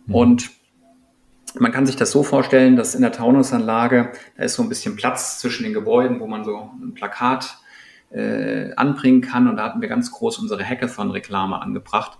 Mhm. 0.06 0.14
Und 0.14 0.50
man 1.58 1.72
kann 1.72 1.86
sich 1.86 1.96
das 1.96 2.10
so 2.10 2.22
vorstellen, 2.22 2.76
dass 2.76 2.94
in 2.94 3.02
der 3.02 3.12
Taunusanlage, 3.12 4.12
da 4.36 4.42
ist 4.42 4.54
so 4.54 4.62
ein 4.62 4.68
bisschen 4.68 4.96
Platz 4.96 5.38
zwischen 5.38 5.62
den 5.62 5.72
Gebäuden, 5.72 6.20
wo 6.20 6.26
man 6.26 6.44
so 6.44 6.70
ein 6.82 6.94
Plakat 6.94 7.58
äh, 8.10 8.74
anbringen 8.74 9.20
kann. 9.20 9.48
Und 9.48 9.56
da 9.56 9.64
hatten 9.64 9.80
wir 9.80 9.88
ganz 9.88 10.10
groß 10.10 10.38
unsere 10.38 10.64
Hackathon-Reklame 10.64 11.60
angebracht. 11.60 12.18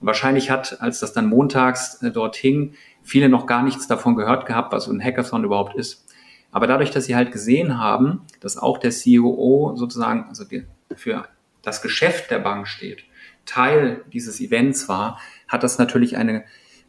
Und 0.00 0.06
wahrscheinlich 0.06 0.50
hat, 0.50 0.80
als 0.80 1.00
das 1.00 1.12
dann 1.12 1.26
montags 1.26 2.02
äh, 2.02 2.10
dort 2.10 2.36
hing, 2.36 2.74
viele 3.02 3.28
noch 3.28 3.46
gar 3.46 3.62
nichts 3.62 3.86
davon 3.86 4.16
gehört 4.16 4.46
gehabt, 4.46 4.72
was 4.72 4.84
so 4.84 4.92
ein 4.92 5.02
Hackathon 5.02 5.44
überhaupt 5.44 5.74
ist. 5.76 6.04
Aber 6.50 6.66
dadurch, 6.66 6.90
dass 6.90 7.06
sie 7.06 7.16
halt 7.16 7.32
gesehen 7.32 7.78
haben, 7.78 8.22
dass 8.40 8.56
auch 8.56 8.78
der 8.78 8.92
COO 8.92 9.74
sozusagen, 9.76 10.26
also 10.28 10.44
die, 10.44 10.64
für 10.94 11.26
das 11.62 11.82
Geschäft 11.82 12.30
der 12.30 12.38
Bank 12.38 12.68
steht, 12.68 13.04
Teil 13.44 14.04
dieses 14.12 14.40
Events 14.40 14.88
war, 14.88 15.18
hat 15.48 15.62
das 15.62 15.78
natürlich 15.78 16.16
eine 16.16 16.44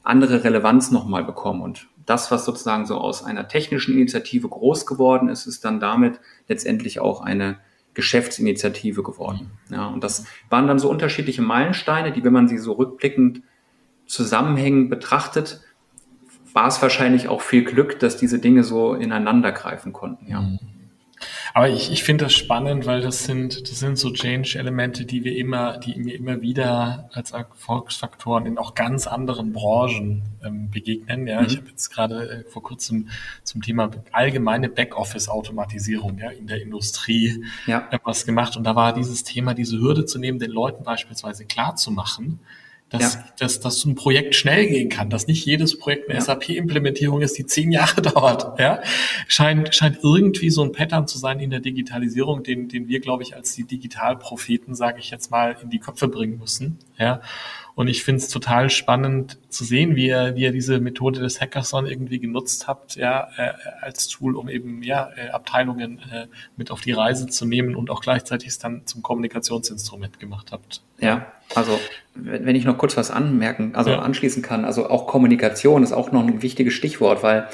andere 0.05 0.43
Relevanz 0.43 0.91
nochmal 0.91 1.23
bekommen. 1.23 1.61
Und 1.61 1.87
das, 2.05 2.31
was 2.31 2.45
sozusagen 2.45 2.85
so 2.85 2.95
aus 2.97 3.23
einer 3.23 3.47
technischen 3.47 3.95
Initiative 3.95 4.47
groß 4.47 4.85
geworden 4.85 5.27
ist, 5.29 5.47
ist 5.47 5.65
dann 5.65 5.79
damit 5.79 6.19
letztendlich 6.47 6.99
auch 6.99 7.21
eine 7.21 7.57
Geschäftsinitiative 7.93 9.03
geworden. 9.03 9.51
Ja, 9.69 9.87
und 9.87 10.03
das 10.03 10.25
waren 10.49 10.67
dann 10.67 10.79
so 10.79 10.89
unterschiedliche 10.89 11.41
Meilensteine, 11.41 12.11
die, 12.11 12.23
wenn 12.23 12.33
man 12.33 12.47
sie 12.47 12.57
so 12.57 12.73
rückblickend 12.73 13.41
zusammenhängend 14.05 14.89
betrachtet, 14.89 15.61
war 16.53 16.67
es 16.67 16.81
wahrscheinlich 16.81 17.27
auch 17.27 17.41
viel 17.41 17.63
Glück, 17.63 17.99
dass 17.99 18.17
diese 18.17 18.39
Dinge 18.39 18.63
so 18.63 18.93
ineinander 18.93 19.51
greifen 19.51 19.91
konnten. 19.91 20.27
Ja. 20.27 20.41
Mhm. 20.41 20.59
Aber 21.55 21.69
ich, 21.69 21.89
ich 21.89 22.03
finde 22.03 22.25
das 22.25 22.33
spannend, 22.33 22.85
weil 22.85 22.99
das 22.99 23.23
sind, 23.23 23.69
das 23.69 23.79
sind 23.79 23.97
so 23.97 24.11
Change-Elemente, 24.11 25.05
die 25.05 25.23
wir 25.23 25.37
immer, 25.37 25.77
die 25.77 25.95
mir 25.95 26.13
immer 26.13 26.41
wieder 26.41 27.09
als 27.13 27.31
Erfolgsfaktoren 27.31 28.45
in 28.45 28.57
auch 28.57 28.75
ganz 28.75 29.07
anderen 29.07 29.53
Branchen 29.53 30.23
ähm, 30.43 30.69
begegnen. 30.69 31.27
Ja, 31.27 31.39
mhm. 31.39 31.47
ich 31.47 31.55
habe 31.55 31.69
jetzt 31.69 31.91
gerade 31.91 32.29
äh, 32.29 32.43
vor 32.49 32.61
kurzem 32.61 33.07
zum 33.43 33.61
Thema 33.61 33.89
allgemeine 34.11 34.67
Backoffice-Automatisierung 34.67 36.17
ja, 36.17 36.29
in 36.29 36.47
der 36.47 36.61
Industrie 36.61 37.45
ja. 37.67 37.87
etwas 37.89 38.25
gemacht 38.25 38.57
und 38.57 38.65
da 38.65 38.75
war 38.75 38.91
dieses 38.91 39.23
Thema, 39.23 39.53
diese 39.53 39.79
Hürde 39.79 40.05
zu 40.05 40.19
nehmen, 40.19 40.39
den 40.39 40.51
Leuten 40.51 40.83
beispielsweise 40.83 41.45
klar 41.45 41.77
zu 41.77 41.89
machen, 41.89 42.41
dass, 42.99 43.15
ja. 43.15 43.25
dass, 43.39 43.59
dass 43.59 43.79
so 43.79 43.89
ein 43.89 43.95
Projekt 43.95 44.35
schnell 44.35 44.67
gehen 44.67 44.89
kann, 44.89 45.09
dass 45.09 45.27
nicht 45.27 45.45
jedes 45.45 45.77
Projekt 45.77 46.09
eine 46.09 46.19
ja. 46.19 46.25
SAP-Implementierung 46.25 47.21
ist, 47.21 47.37
die 47.37 47.45
zehn 47.45 47.71
Jahre 47.71 48.01
dauert. 48.01 48.59
Ja? 48.59 48.81
Scheint, 49.27 49.73
scheint 49.73 49.99
irgendwie 50.03 50.49
so 50.49 50.63
ein 50.63 50.71
Pattern 50.71 51.07
zu 51.07 51.17
sein 51.17 51.39
in 51.39 51.49
der 51.49 51.59
Digitalisierung, 51.59 52.43
den, 52.43 52.67
den 52.67 52.87
wir, 52.87 52.99
glaube 52.99 53.23
ich, 53.23 53.35
als 53.35 53.53
die 53.53 53.63
Digitalpropheten, 53.63 54.75
sage 54.75 54.99
ich 54.99 55.11
jetzt 55.11 55.31
mal, 55.31 55.55
in 55.61 55.69
die 55.69 55.79
Köpfe 55.79 56.07
bringen 56.07 56.37
müssen. 56.39 56.79
Ja? 56.97 57.21
Und 57.75 57.89
ich 57.89 58.05
finde 58.05 58.21
es 58.21 58.29
total 58.29 58.69
spannend 58.69 59.37
zu 59.49 59.65
sehen, 59.65 59.97
wie 59.97 60.07
ihr, 60.07 60.35
wie 60.35 60.43
ihr 60.43 60.53
diese 60.53 60.79
Methode 60.79 61.19
des 61.19 61.41
Hackathon 61.41 61.85
irgendwie 61.85 62.19
genutzt 62.19 62.69
habt, 62.69 62.95
ja, 62.95 63.27
äh, 63.35 63.51
als 63.81 64.07
Tool, 64.07 64.37
um 64.37 64.47
eben 64.47 64.81
ja, 64.81 65.09
äh, 65.17 65.29
Abteilungen 65.29 65.99
äh, 66.11 66.27
mit 66.55 66.71
auf 66.71 66.79
die 66.79 66.93
Reise 66.93 67.27
zu 67.27 67.45
nehmen 67.45 67.75
und 67.75 67.89
auch 67.89 67.99
gleichzeitig 67.99 68.47
es 68.47 68.59
dann 68.59 68.83
zum 68.85 69.03
Kommunikationsinstrument 69.03 70.21
gemacht 70.21 70.53
habt. 70.53 70.83
Ja, 70.99 71.27
also 71.53 71.77
wenn 72.13 72.55
ich 72.55 72.63
noch 72.63 72.77
kurz 72.77 72.95
was 72.95 73.11
anmerken, 73.11 73.75
also 73.75 73.91
ja. 73.91 73.99
anschließen 73.99 74.41
kann, 74.41 74.63
also 74.63 74.89
auch 74.89 75.05
Kommunikation 75.05 75.83
ist 75.83 75.91
auch 75.91 76.13
noch 76.13 76.25
ein 76.25 76.41
wichtiges 76.41 76.73
Stichwort, 76.73 77.23
weil 77.23 77.49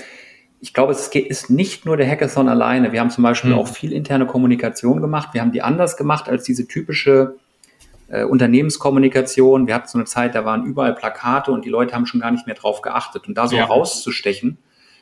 ich 0.59 0.75
glaube, 0.75 0.91
es 0.91 1.07
ist 1.07 1.49
nicht 1.49 1.87
nur 1.87 1.97
der 1.97 2.07
Hackathon 2.07 2.47
alleine. 2.47 2.91
Wir 2.91 2.99
haben 2.99 3.09
zum 3.09 3.23
Beispiel 3.23 3.53
mhm. 3.53 3.57
auch 3.57 3.67
viel 3.67 3.91
interne 3.91 4.27
Kommunikation 4.27 5.01
gemacht. 5.01 5.29
Wir 5.33 5.41
haben 5.41 5.51
die 5.51 5.63
anders 5.63 5.97
gemacht 5.97 6.29
als 6.29 6.43
diese 6.43 6.67
typische 6.67 7.39
äh, 8.11 8.23
Unternehmenskommunikation. 8.25 9.67
Wir 9.67 9.75
hatten 9.75 9.87
so 9.87 9.97
eine 9.97 10.05
Zeit, 10.05 10.35
da 10.35 10.43
waren 10.43 10.65
überall 10.65 10.93
Plakate 10.93 11.51
und 11.51 11.63
die 11.63 11.69
Leute 11.69 11.95
haben 11.95 12.05
schon 12.05 12.19
gar 12.19 12.31
nicht 12.31 12.45
mehr 12.45 12.55
drauf 12.55 12.81
geachtet. 12.81 13.27
Und 13.27 13.37
da 13.37 13.47
so 13.47 13.55
ja. 13.55 13.65
rauszustechen 13.65 14.57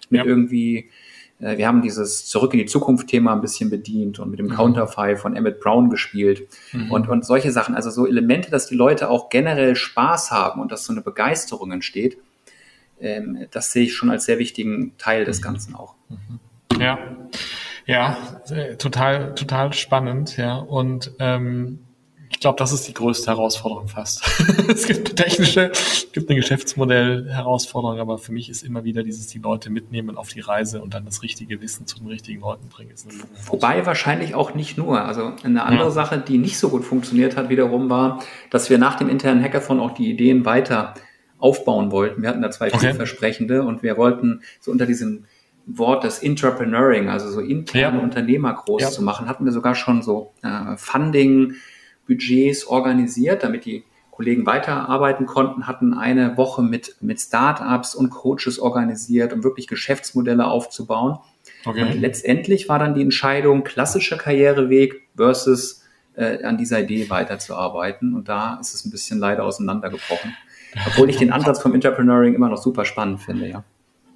mit 0.10 0.20
ja. 0.20 0.26
irgendwie, 0.26 0.92
äh, 1.40 1.58
wir 1.58 1.68
haben 1.68 1.82
dieses 1.82 2.28
Zurück 2.28 2.54
in 2.54 2.60
die 2.60 2.68
Zukunft-Thema 2.68 3.34
ein 3.34 3.42
bisschen 3.42 3.72
bedient 3.72 4.20
und 4.20 4.30
mit 4.30 4.40
dem 4.40 4.48
mhm. 4.48 4.52
Counterfei 4.52 5.16
von 5.16 5.36
Emmett 5.36 5.60
Brown 5.60 5.90
gespielt 5.90 6.48
mhm. 6.72 6.92
und, 6.92 7.10
und 7.10 7.26
solche 7.26 7.52
Sachen. 7.52 7.74
Also 7.74 7.90
so 7.90 8.06
Elemente, 8.06 8.52
dass 8.52 8.68
die 8.68 8.76
Leute 8.76 9.10
auch 9.10 9.30
generell 9.30 9.76
Spaß 9.76 10.30
haben 10.30 10.62
und 10.62 10.72
dass 10.72 10.86
so 10.86 10.94
eine 10.94 11.02
Begeisterung 11.02 11.72
entsteht. 11.72 12.20
Ähm, 13.02 13.48
das 13.50 13.72
sehe 13.72 13.86
ich 13.86 13.96
schon 13.96 14.12
als 14.12 14.26
sehr 14.26 14.38
wichtigen 14.38 14.94
Teil 15.00 15.26
des 15.26 15.40
mhm. 15.40 15.44
Ganzen 15.44 15.76
auch. 15.76 15.96
Mhm. 16.10 16.80
Ja. 16.80 17.00
Ja, 17.88 18.18
total, 18.78 19.34
total 19.34 19.74
spannend, 19.74 20.38
ja. 20.38 20.58
Und 20.58 21.14
ähm, 21.18 21.80
ich 22.40 22.42
glaube, 22.42 22.58
das 22.58 22.72
ist 22.72 22.88
die 22.88 22.94
größte 22.94 23.28
Herausforderung 23.28 23.90
fast. 23.90 24.24
es 24.70 24.88
gibt 24.88 25.10
eine 25.10 25.16
technische, 25.16 25.72
es 25.74 26.08
gibt 26.14 26.30
eine 26.30 26.40
Geschäftsmodell-Herausforderung, 26.40 28.00
aber 28.00 28.18
für 28.18 28.32
mich 28.32 28.50
ist 28.50 28.64
immer 28.64 28.86
wieder 28.86 29.04
dieses, 29.04 29.28
die 29.28 29.40
Leute 29.40 29.70
mitnehmen 29.70 30.16
auf 30.16 30.30
die 30.30 30.40
Reise 30.40 30.82
und 30.82 30.94
dann 30.94 31.04
das 31.04 31.22
richtige 31.22 31.60
Wissen 31.60 31.86
zu 31.86 32.00
den 32.00 32.08
richtigen 32.08 32.40
Leuten 32.40 32.70
bringen. 32.70 32.94
Wobei 33.48 33.86
wahrscheinlich 33.86 34.36
auch 34.36 34.56
nicht 34.56 34.78
nur. 34.78 35.02
Also 35.02 35.34
eine 35.44 35.64
andere 35.64 35.90
ja. 35.90 35.92
Sache, 35.92 36.18
die 36.18 36.38
nicht 36.38 36.58
so 36.58 36.70
gut 36.70 36.86
funktioniert 36.86 37.36
hat, 37.36 37.50
wiederum 37.50 37.90
war, 37.90 38.24
dass 38.52 38.70
wir 38.70 38.78
nach 38.78 38.96
dem 38.96 39.10
internen 39.10 39.44
Hackathon 39.44 39.82
auch 39.82 39.92
die 39.92 40.10
Ideen 40.10 40.46
weiter 40.46 40.94
aufbauen 41.40 41.92
wollten. 41.92 42.22
Wir 42.22 42.30
hatten 42.30 42.42
da 42.42 42.52
zwei 42.52 42.68
okay. 42.68 42.80
vielversprechende 42.88 43.64
und 43.64 43.84
wir 43.84 43.98
wollten 43.98 44.44
so 44.62 44.72
unter 44.72 44.86
diesem 44.86 45.26
Wort 45.66 46.06
des 46.06 46.20
Entrepreneuring, 46.20 47.10
also 47.10 47.30
so 47.30 47.42
interne 47.42 47.98
ja. 47.98 48.02
Unternehmer 48.02 48.54
groß 48.54 48.82
ja. 48.82 48.90
zu 48.90 49.04
machen, 49.04 49.28
hatten 49.28 49.44
wir 49.44 49.52
sogar 49.52 49.76
schon 49.76 50.02
so 50.02 50.32
äh, 50.42 50.78
Funding, 50.78 51.56
Budgets 52.10 52.68
organisiert, 52.68 53.44
damit 53.44 53.64
die 53.64 53.84
Kollegen 54.12 54.46
weiterarbeiten 54.46 55.26
konnten, 55.26 55.66
hatten 55.66 55.94
eine 55.94 56.36
Woche 56.36 56.62
mit, 56.62 56.98
mit 57.00 57.22
Startups 57.22 57.96
und 57.96 58.10
Coaches 58.10 58.60
organisiert, 58.60 59.32
um 59.32 59.46
wirklich 59.46 59.68
Geschäftsmodelle 59.68 60.46
aufzubauen. 60.46 61.20
Okay. 61.64 61.84
Und 61.84 62.02
letztendlich 62.02 62.68
war 62.68 62.80
dann 62.80 62.96
die 62.96 63.02
Entscheidung, 63.02 63.64
klassischer 63.64 64.18
Karriereweg 64.18 65.08
versus 65.16 65.86
äh, 66.16 66.44
an 66.44 66.58
dieser 66.58 66.82
Idee 66.82 67.10
weiterzuarbeiten. 67.10 68.14
Und 68.14 68.28
da 68.28 68.58
ist 68.60 68.74
es 68.74 68.84
ein 68.84 68.92
bisschen 68.92 69.20
leider 69.20 69.46
auseinandergebrochen. 69.46 70.36
Obwohl 70.86 71.10
ich 71.10 71.16
den 71.16 71.32
Ansatz 71.32 71.62
vom 71.62 71.74
Entrepreneuring 71.74 72.34
immer 72.36 72.50
noch 72.50 72.62
super 72.62 72.84
spannend 72.84 73.22
finde, 73.22 73.48
ja. 73.48 73.64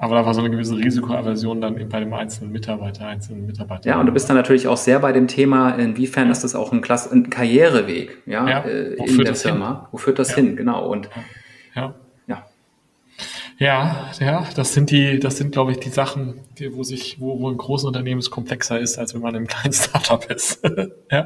Aber 0.04 0.16
da 0.16 0.26
war 0.26 0.34
so 0.34 0.42
eine 0.42 0.50
gewisse 0.50 0.76
Risikoaversion 0.76 1.62
dann 1.62 1.76
bei 1.88 2.00
dem 2.02 2.14
einzelnen 2.14 2.52
Mitarbeiter, 2.52 3.08
einzelnen 3.08 3.46
Mitarbeiter. 3.46 3.90
Ja, 3.90 4.00
und 4.02 4.06
du 4.06 4.12
bist 4.12 4.28
dann 4.28 4.36
natürlich 4.36 4.68
auch 4.68 4.76
sehr 4.76 5.00
bei 5.00 5.14
dem 5.14 5.30
Thema, 5.30 5.72
inwiefern 5.76 6.30
ist 6.30 6.44
das 6.44 6.56
auch 6.56 6.74
ein, 6.74 6.82
Klasse, 6.82 7.14
ein 7.14 7.30
Karriereweg, 7.30 8.18
ja, 8.26 8.48
ja 8.48 8.60
äh, 8.66 8.96
in 8.96 9.18
der 9.24 9.34
Firma. 9.34 9.70
Hin? 9.70 9.88
Wo 9.92 9.98
führt 9.98 10.20
das 10.20 10.32
ja. 10.32 10.36
hin? 10.36 10.58
Genau. 10.58 10.90
Und 10.90 11.10
ja. 11.74 11.96
Ja, 13.64 14.12
ja, 14.20 14.46
das 14.58 14.74
sind 14.74 14.92
die, 14.92 15.20
das 15.20 15.38
sind, 15.38 15.54
glaube 15.54 15.72
ich, 15.72 15.80
die 15.80 15.88
Sachen, 15.88 16.42
die, 16.60 16.76
wo 16.76 16.84
sich, 16.84 17.22
wo, 17.22 17.40
wo 17.40 17.50
ein 17.50 17.56
großes 17.56 17.86
Unternehmen 17.86 18.20
es 18.20 18.30
komplexer 18.30 18.78
ist, 18.78 18.98
als 18.98 19.14
wenn 19.14 19.22
man 19.22 19.36
im 19.36 19.48
kleinen 19.48 19.72
Startup 19.74 20.30
ist. 20.30 20.62
ja. 21.12 21.26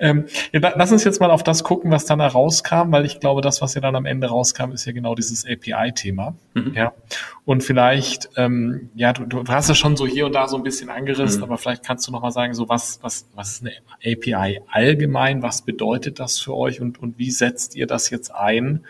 Ähm, 0.00 0.26
ja, 0.50 0.72
lass 0.74 0.90
uns 0.90 1.04
jetzt 1.04 1.20
mal 1.20 1.30
auf 1.30 1.44
das 1.44 1.62
gucken, 1.62 1.92
was 1.92 2.04
dann 2.04 2.20
herauskam, 2.20 2.90
weil 2.90 3.04
ich 3.04 3.20
glaube, 3.20 3.42
das, 3.42 3.62
was 3.62 3.74
ja 3.74 3.80
dann 3.80 3.94
am 3.94 4.06
Ende 4.06 4.26
rauskam, 4.26 4.72
ist 4.72 4.86
ja 4.86 4.92
genau 4.92 5.14
dieses 5.14 5.46
API-Thema. 5.46 6.34
Mhm. 6.54 6.72
Ja. 6.74 6.94
Und 7.44 7.62
vielleicht, 7.62 8.28
ähm, 8.36 8.90
ja, 8.96 9.12
du, 9.12 9.26
du 9.26 9.44
hast 9.46 9.68
es 9.68 9.78
schon 9.78 9.96
so 9.96 10.04
hier 10.04 10.26
und 10.26 10.32
da 10.32 10.48
so 10.48 10.56
ein 10.56 10.64
bisschen 10.64 10.90
angerissen, 10.90 11.38
mhm. 11.38 11.44
aber 11.44 11.58
vielleicht 11.58 11.84
kannst 11.84 12.08
du 12.08 12.10
noch 12.10 12.22
mal 12.22 12.32
sagen, 12.32 12.54
so 12.54 12.68
was, 12.68 12.98
was, 13.02 13.28
was 13.36 13.52
ist 13.52 13.62
eine 13.62 13.72
API 14.04 14.62
allgemein? 14.68 15.44
Was 15.44 15.62
bedeutet 15.62 16.18
das 16.18 16.40
für 16.40 16.56
euch 16.56 16.80
und, 16.80 17.00
und 17.00 17.18
wie 17.18 17.30
setzt 17.30 17.76
ihr 17.76 17.86
das 17.86 18.10
jetzt 18.10 18.34
ein? 18.34 18.84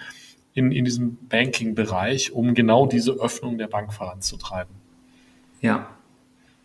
In, 0.58 0.72
in 0.72 0.84
diesem 0.84 1.16
Banking-Bereich, 1.28 2.32
um 2.32 2.54
genau 2.54 2.86
diese 2.86 3.12
Öffnung 3.12 3.56
der 3.58 3.68
Bank 3.68 3.92
voranzutreiben? 3.92 4.74
Ja, 5.60 5.88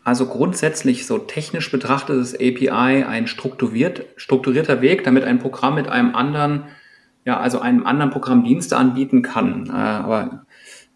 also 0.04 0.26
grundsätzlich 0.26 1.06
so 1.06 1.18
technisch 1.18 1.70
betrachtet 1.70 2.20
ist 2.20 2.34
API 2.34 3.04
ein 3.04 3.26
strukturiert, 3.26 4.04
strukturierter 4.16 4.82
Weg, 4.82 5.02
damit 5.04 5.24
ein 5.24 5.38
Programm 5.38 5.76
mit 5.76 5.88
einem 5.88 6.14
anderen, 6.14 6.64
ja, 7.24 7.40
also 7.40 7.60
einem 7.60 7.86
anderen 7.86 8.10
Programm 8.10 8.44
Dienste 8.44 8.76
anbieten 8.76 9.22
kann. 9.22 9.68
Äh, 9.68 9.72
aber 9.72 10.44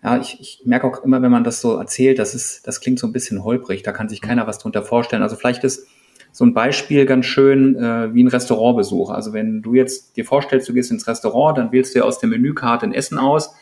ja, 0.05 0.19
ich, 0.19 0.39
ich 0.41 0.61
merke 0.67 0.87
auch 0.87 1.03
immer, 1.03 1.23
wenn 1.23 1.31
man 1.31 1.43
das 1.43 1.63
so 1.63 1.77
erzählt, 1.77 2.19
das 2.19 2.35
ist, 2.35 2.67
das 2.67 2.81
klingt 2.81 2.99
so 2.99 3.07
ein 3.07 3.13
bisschen 3.13 3.43
holprig, 3.43 3.83
da 3.83 3.93
kann 3.93 4.11
sich 4.11 4.21
keiner 4.21 4.47
was 4.47 4.59
drunter 4.59 4.83
vorstellen. 4.83 5.23
Also 5.23 5.37
vielleicht 5.37 5.65
ist 5.65 5.89
so 6.39 6.45
ein 6.45 6.55
Beispiel 6.55 7.05
ganz 7.05 7.27
schön 7.27 7.75
äh, 7.75 8.15
wie 8.15 8.23
ein 8.23 8.29
Restaurantbesuch. 8.29 9.11
Also 9.11 9.33
wenn 9.33 9.61
du 9.61 9.75
jetzt 9.75 10.17
dir 10.17 10.25
vorstellst, 10.25 10.69
du 10.69 10.73
gehst 10.73 10.93
ins 10.93 11.09
Restaurant, 11.09 11.59
dann 11.59 11.73
wählst 11.73 11.97
du 11.97 12.05
aus 12.05 12.21
der 12.21 12.29
Menükarte 12.29 12.87
ein 12.87 12.95
Essen 12.95 13.19
aus. 13.19 13.57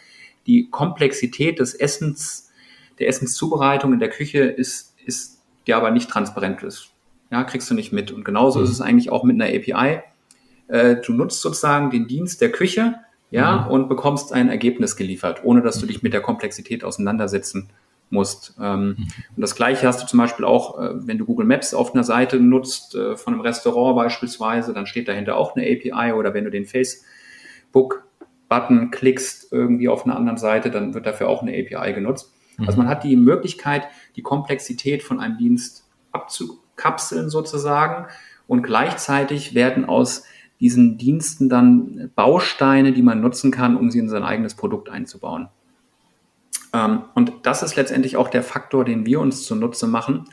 Die 0.47 0.69
Komplexität 0.69 1.59
des 1.59 1.73
Essens, 1.73 2.53
der 2.99 3.09
Essenszubereitung 3.09 3.95
in 3.95 3.99
der 3.99 4.11
Küche 4.11 4.41
ist, 4.41 4.95
ist 5.07 5.41
dir 5.67 5.79
aber 5.79 5.91
nicht 5.91 6.11
transparent 6.11 6.63
ist. 6.65 6.91
Ja, 7.31 7.45
kriegst 7.45 7.71
du 7.71 7.75
nicht 7.75 7.95
mit. 7.95 8.13
Und 8.13 8.27
genauso 8.27 8.59
mhm. 8.59 8.67
ist 8.67 8.73
es 8.73 8.83
eigentlich 8.83 9.09
auch 9.09 9.25
mit 9.25 9.41
einer 9.41 9.51
API. 9.51 10.03
Äh, 10.69 10.97
du 10.97 11.15
nutzt 11.15 11.41
sozusagen 11.41 11.89
den 11.89 12.07
Dienst 12.07 12.43
der 12.43 12.53
Küche, 12.53 12.97
ja, 13.31 13.63
mhm. 13.63 13.71
und 13.73 13.89
bekommst 13.89 14.35
ein 14.35 14.51
Ergebnis 14.51 14.97
geliefert, 14.97 15.41
ohne 15.45 15.63
dass 15.63 15.81
du 15.81 15.87
dich 15.87 16.03
mit 16.03 16.13
der 16.13 16.21
Komplexität 16.21 16.85
auseinandersetzen 16.85 17.71
musst. 18.11 18.55
Ähm, 18.61 18.87
mhm. 18.87 18.97
Und 19.37 19.43
das 19.43 19.57
Gleiche 19.57 19.87
hast 19.87 20.03
du 20.03 20.07
zum 20.07 20.19
Beispiel 20.19 20.45
auch, 20.45 20.79
äh, 20.81 21.07
wenn 21.07 21.17
du 21.19 21.25
Google 21.25 21.47
Maps 21.47 21.73
auf 21.75 21.95
einer 21.95 22.05
Seite 22.05 22.39
nutzt, 22.39 22.95
äh, 22.95 23.17
von 23.17 23.35
einem 23.35 23.43
Restaurant 23.43 23.97
beispielsweise, 23.97 24.73
dann 24.73 24.87
steht 24.87 25.09
dahinter 25.09 25.37
auch 25.37 25.57
eine 25.57 25.67
API 25.67 26.13
oder 26.13 26.33
wenn 26.35 26.45
du 26.45 26.51
den 26.51 26.67
Facebook-Button 26.67 28.91
klickst 28.91 29.53
irgendwie 29.53 29.89
auf 29.89 30.05
einer 30.05 30.17
anderen 30.17 30.39
Seite, 30.39 30.71
dann 30.71 30.95
wird 30.95 31.07
dafür 31.07 31.29
auch 31.29 31.43
eine 31.43 31.53
API 31.53 31.93
genutzt. 31.93 32.33
Mhm. 32.59 32.67
Also 32.67 32.79
man 32.79 32.89
hat 32.89 33.05
die 33.05 33.17
Möglichkeit, 33.17 33.89
die 34.15 34.23
Komplexität 34.23 35.03
von 35.03 35.21
einem 35.21 35.39
Dienst 35.39 35.89
abzukapseln 36.13 37.29
sozusagen 37.29 38.07
und 38.47 38.63
gleichzeitig 38.63 39.55
werden 39.55 39.85
aus 39.85 40.23
diesen 40.61 40.97
Diensten 40.97 41.49
dann 41.49 42.11
Bausteine, 42.15 42.93
die 42.93 43.03
man 43.03 43.21
nutzen 43.21 43.51
kann, 43.51 43.77
um 43.77 43.91
sie 43.91 43.99
in 43.99 44.09
sein 44.09 44.23
eigenes 44.23 44.55
Produkt 44.55 44.89
einzubauen. 44.89 45.49
Ähm, 46.77 47.05
und 47.15 47.33
das 47.43 47.63
ist 47.63 47.77
letztendlich 47.77 48.17
auch 48.17 48.29
der 48.29 48.43
Faktor, 48.43 48.85
den 48.85 49.07
wir 49.07 49.21
uns 49.21 49.45
zunutze 49.45 49.87
machen, 49.87 50.29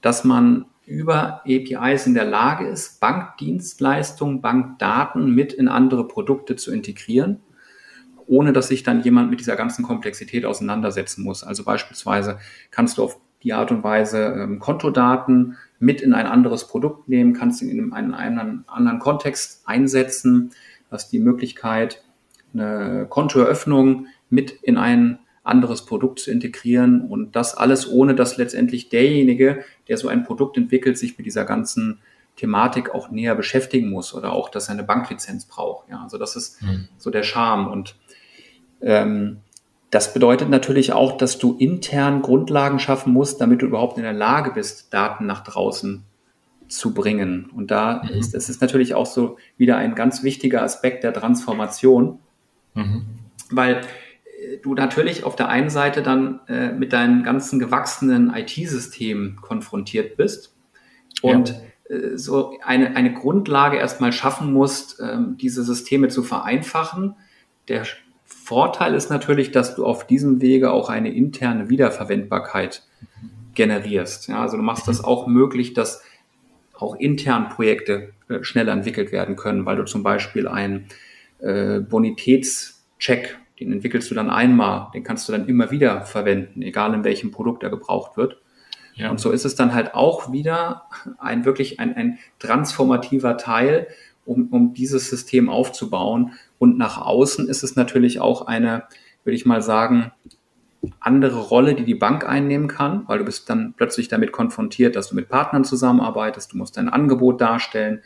dass 0.00 0.24
man 0.24 0.66
über 0.86 1.42
APIs 1.44 2.06
in 2.06 2.14
der 2.14 2.24
Lage 2.24 2.66
ist, 2.66 3.00
Bankdienstleistungen, 3.00 4.40
Bankdaten 4.40 5.34
mit 5.34 5.52
in 5.52 5.68
andere 5.68 6.06
Produkte 6.06 6.54
zu 6.54 6.72
integrieren, 6.72 7.40
ohne 8.26 8.52
dass 8.52 8.68
sich 8.68 8.84
dann 8.84 9.02
jemand 9.02 9.30
mit 9.30 9.40
dieser 9.40 9.56
ganzen 9.56 9.84
Komplexität 9.84 10.44
auseinandersetzen 10.44 11.24
muss. 11.24 11.42
Also 11.42 11.64
beispielsweise 11.64 12.38
kannst 12.70 12.98
du 12.98 13.04
auf 13.04 13.18
die 13.42 13.52
Art 13.52 13.70
und 13.72 13.82
Weise 13.82 14.26
ähm, 14.26 14.60
Kontodaten 14.60 15.56
mit 15.78 16.00
in 16.00 16.14
ein 16.14 16.26
anderes 16.26 16.68
Produkt 16.68 17.08
nehmen, 17.08 17.34
kannst 17.34 17.62
ihn 17.62 17.68
in 17.68 17.92
einen, 17.92 18.14
einen 18.14 18.64
anderen 18.68 18.98
Kontext 18.98 19.62
einsetzen, 19.66 20.50
hast 20.90 21.12
die 21.12 21.18
Möglichkeit, 21.18 22.02
eine 22.54 23.06
Kontoeröffnung 23.08 24.06
mit 24.30 24.50
in 24.62 24.78
ein 24.78 25.18
anderes 25.46 25.84
Produkt 25.84 26.20
zu 26.20 26.30
integrieren 26.30 27.02
und 27.02 27.36
das 27.36 27.56
alles 27.56 27.90
ohne, 27.90 28.14
dass 28.14 28.36
letztendlich 28.36 28.88
derjenige, 28.88 29.64
der 29.88 29.96
so 29.96 30.08
ein 30.08 30.24
Produkt 30.24 30.56
entwickelt, 30.56 30.98
sich 30.98 31.16
mit 31.18 31.26
dieser 31.26 31.44
ganzen 31.44 32.00
Thematik 32.36 32.94
auch 32.94 33.10
näher 33.10 33.34
beschäftigen 33.34 33.90
muss 33.90 34.14
oder 34.14 34.32
auch, 34.32 34.48
dass 34.48 34.68
er 34.68 34.74
eine 34.74 34.84
Banklizenz 34.84 35.46
braucht. 35.46 35.88
Ja, 35.88 36.02
also 36.02 36.18
das 36.18 36.36
ist 36.36 36.62
mhm. 36.62 36.88
so 36.98 37.10
der 37.10 37.22
Charme 37.22 37.68
und 37.68 37.96
ähm, 38.82 39.38
das 39.90 40.12
bedeutet 40.12 40.50
natürlich 40.50 40.92
auch, 40.92 41.16
dass 41.16 41.38
du 41.38 41.56
intern 41.56 42.20
Grundlagen 42.20 42.78
schaffen 42.78 43.12
musst, 43.12 43.40
damit 43.40 43.62
du 43.62 43.66
überhaupt 43.66 43.96
in 43.96 44.02
der 44.02 44.12
Lage 44.12 44.50
bist, 44.50 44.92
Daten 44.92 45.26
nach 45.26 45.44
draußen 45.44 46.02
zu 46.68 46.92
bringen. 46.92 47.48
Und 47.54 47.70
da 47.70 48.02
mhm. 48.02 48.18
ist 48.18 48.34
es 48.34 48.60
natürlich 48.60 48.94
auch 48.94 49.06
so 49.06 49.38
wieder 49.56 49.76
ein 49.76 49.94
ganz 49.94 50.22
wichtiger 50.22 50.62
Aspekt 50.62 51.04
der 51.04 51.12
Transformation, 51.12 52.18
mhm. 52.74 53.06
weil 53.50 53.82
du 54.62 54.74
natürlich 54.74 55.24
auf 55.24 55.36
der 55.36 55.48
einen 55.48 55.70
Seite 55.70 56.02
dann 56.02 56.40
äh, 56.48 56.72
mit 56.72 56.92
deinen 56.92 57.22
ganzen 57.22 57.58
gewachsenen 57.58 58.32
IT-Systemen 58.34 59.36
konfrontiert 59.40 60.16
bist 60.16 60.54
und 61.22 61.50
ja. 61.88 61.96
äh, 61.96 62.16
so 62.18 62.58
eine, 62.62 62.96
eine 62.96 63.12
Grundlage 63.12 63.76
erstmal 63.76 64.12
schaffen 64.12 64.52
musst, 64.52 65.00
äh, 65.00 65.18
diese 65.40 65.62
Systeme 65.62 66.08
zu 66.08 66.22
vereinfachen. 66.22 67.14
Der 67.68 67.84
Vorteil 68.24 68.94
ist 68.94 69.10
natürlich, 69.10 69.52
dass 69.52 69.74
du 69.74 69.84
auf 69.84 70.06
diesem 70.06 70.40
Wege 70.40 70.70
auch 70.70 70.88
eine 70.88 71.12
interne 71.12 71.68
Wiederverwendbarkeit 71.68 72.82
generierst. 73.54 74.28
Ja, 74.28 74.42
also 74.42 74.56
du 74.56 74.62
machst 74.62 74.86
das 74.86 75.02
auch 75.02 75.26
möglich, 75.26 75.74
dass 75.74 76.02
auch 76.74 76.94
intern 76.96 77.48
Projekte 77.48 78.12
äh, 78.28 78.42
schneller 78.42 78.72
entwickelt 78.72 79.12
werden 79.12 79.36
können, 79.36 79.64
weil 79.66 79.76
du 79.76 79.84
zum 79.84 80.02
Beispiel 80.02 80.46
einen 80.46 80.86
äh, 81.38 81.80
Bonitätscheck, 81.80 83.38
den 83.58 83.72
entwickelst 83.72 84.10
du 84.10 84.14
dann 84.14 84.30
einmal, 84.30 84.90
den 84.92 85.02
kannst 85.02 85.28
du 85.28 85.32
dann 85.32 85.48
immer 85.48 85.70
wieder 85.70 86.02
verwenden, 86.02 86.62
egal 86.62 86.94
in 86.94 87.04
welchem 87.04 87.30
Produkt 87.30 87.62
er 87.62 87.70
gebraucht 87.70 88.16
wird. 88.16 88.40
Ja. 88.94 89.10
Und 89.10 89.20
so 89.20 89.30
ist 89.30 89.44
es 89.44 89.54
dann 89.54 89.74
halt 89.74 89.94
auch 89.94 90.32
wieder 90.32 90.84
ein 91.18 91.44
wirklich 91.44 91.80
ein, 91.80 91.94
ein 91.94 92.18
transformativer 92.38 93.36
Teil, 93.36 93.88
um, 94.24 94.48
um 94.48 94.74
dieses 94.74 95.08
System 95.08 95.48
aufzubauen. 95.48 96.32
Und 96.58 96.78
nach 96.78 96.98
außen 96.98 97.48
ist 97.48 97.62
es 97.62 97.76
natürlich 97.76 98.20
auch 98.20 98.46
eine, 98.46 98.84
würde 99.24 99.36
ich 99.36 99.46
mal 99.46 99.62
sagen, 99.62 100.12
andere 101.00 101.40
Rolle, 101.40 101.74
die 101.74 101.84
die 101.84 101.94
Bank 101.94 102.28
einnehmen 102.28 102.68
kann, 102.68 103.04
weil 103.06 103.18
du 103.18 103.24
bist 103.24 103.48
dann 103.50 103.74
plötzlich 103.76 104.08
damit 104.08 104.32
konfrontiert, 104.32 104.96
dass 104.96 105.08
du 105.08 105.14
mit 105.14 105.28
Partnern 105.28 105.64
zusammenarbeitest, 105.64 106.52
du 106.52 106.58
musst 106.58 106.76
dein 106.76 106.88
Angebot 106.88 107.40
darstellen, 107.40 108.02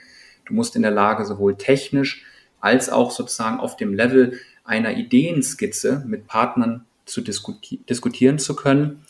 du 0.47 0.55
musst 0.55 0.77
in 0.77 0.83
der 0.83 0.91
Lage 0.91 1.25
sowohl 1.25 1.57
technisch 1.57 2.25
als 2.61 2.91
auch 2.91 3.11
sozusagen 3.11 3.59
auf 3.59 3.77
dem 3.77 3.95
Level 3.95 4.35
einer 4.71 4.97
Ideenskizze 4.97 6.05
mit 6.07 6.29
Partnern 6.29 6.87
zu 7.05 7.21
diskuti 7.21 7.79
diskutieren 7.89 8.39
zu 8.39 8.55
können 8.55 9.03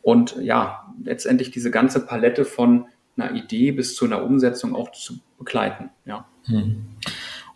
und 0.00 0.36
ja, 0.40 0.94
letztendlich 1.02 1.50
diese 1.50 1.72
ganze 1.72 2.06
Palette 2.06 2.44
von 2.44 2.86
einer 3.16 3.34
Idee 3.34 3.72
bis 3.72 3.96
zu 3.96 4.04
einer 4.04 4.22
Umsetzung 4.22 4.76
auch 4.76 4.92
zu 4.92 5.18
begleiten, 5.38 5.90
ja. 6.06 6.24
Hm. 6.44 6.86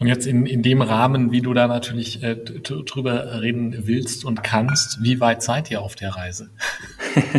Und 0.01 0.09
jetzt 0.09 0.27
in, 0.27 0.47
in 0.47 0.63
dem 0.63 0.83
Rahmen, 0.83 1.31
wie 1.31 1.41
du 1.41 1.55
da 1.55 1.69
natürlich 1.69 2.25
äh, 2.25 2.35
drüber 2.35 3.41
reden 3.41 3.87
willst 3.87 4.25
und 4.25 4.43
kannst, 4.43 5.01
wie 5.05 5.21
weit 5.21 5.45
seid 5.45 5.71
ihr 5.71 5.81
auf 5.81 5.95
der 5.95 6.17
Reise? 6.17 6.51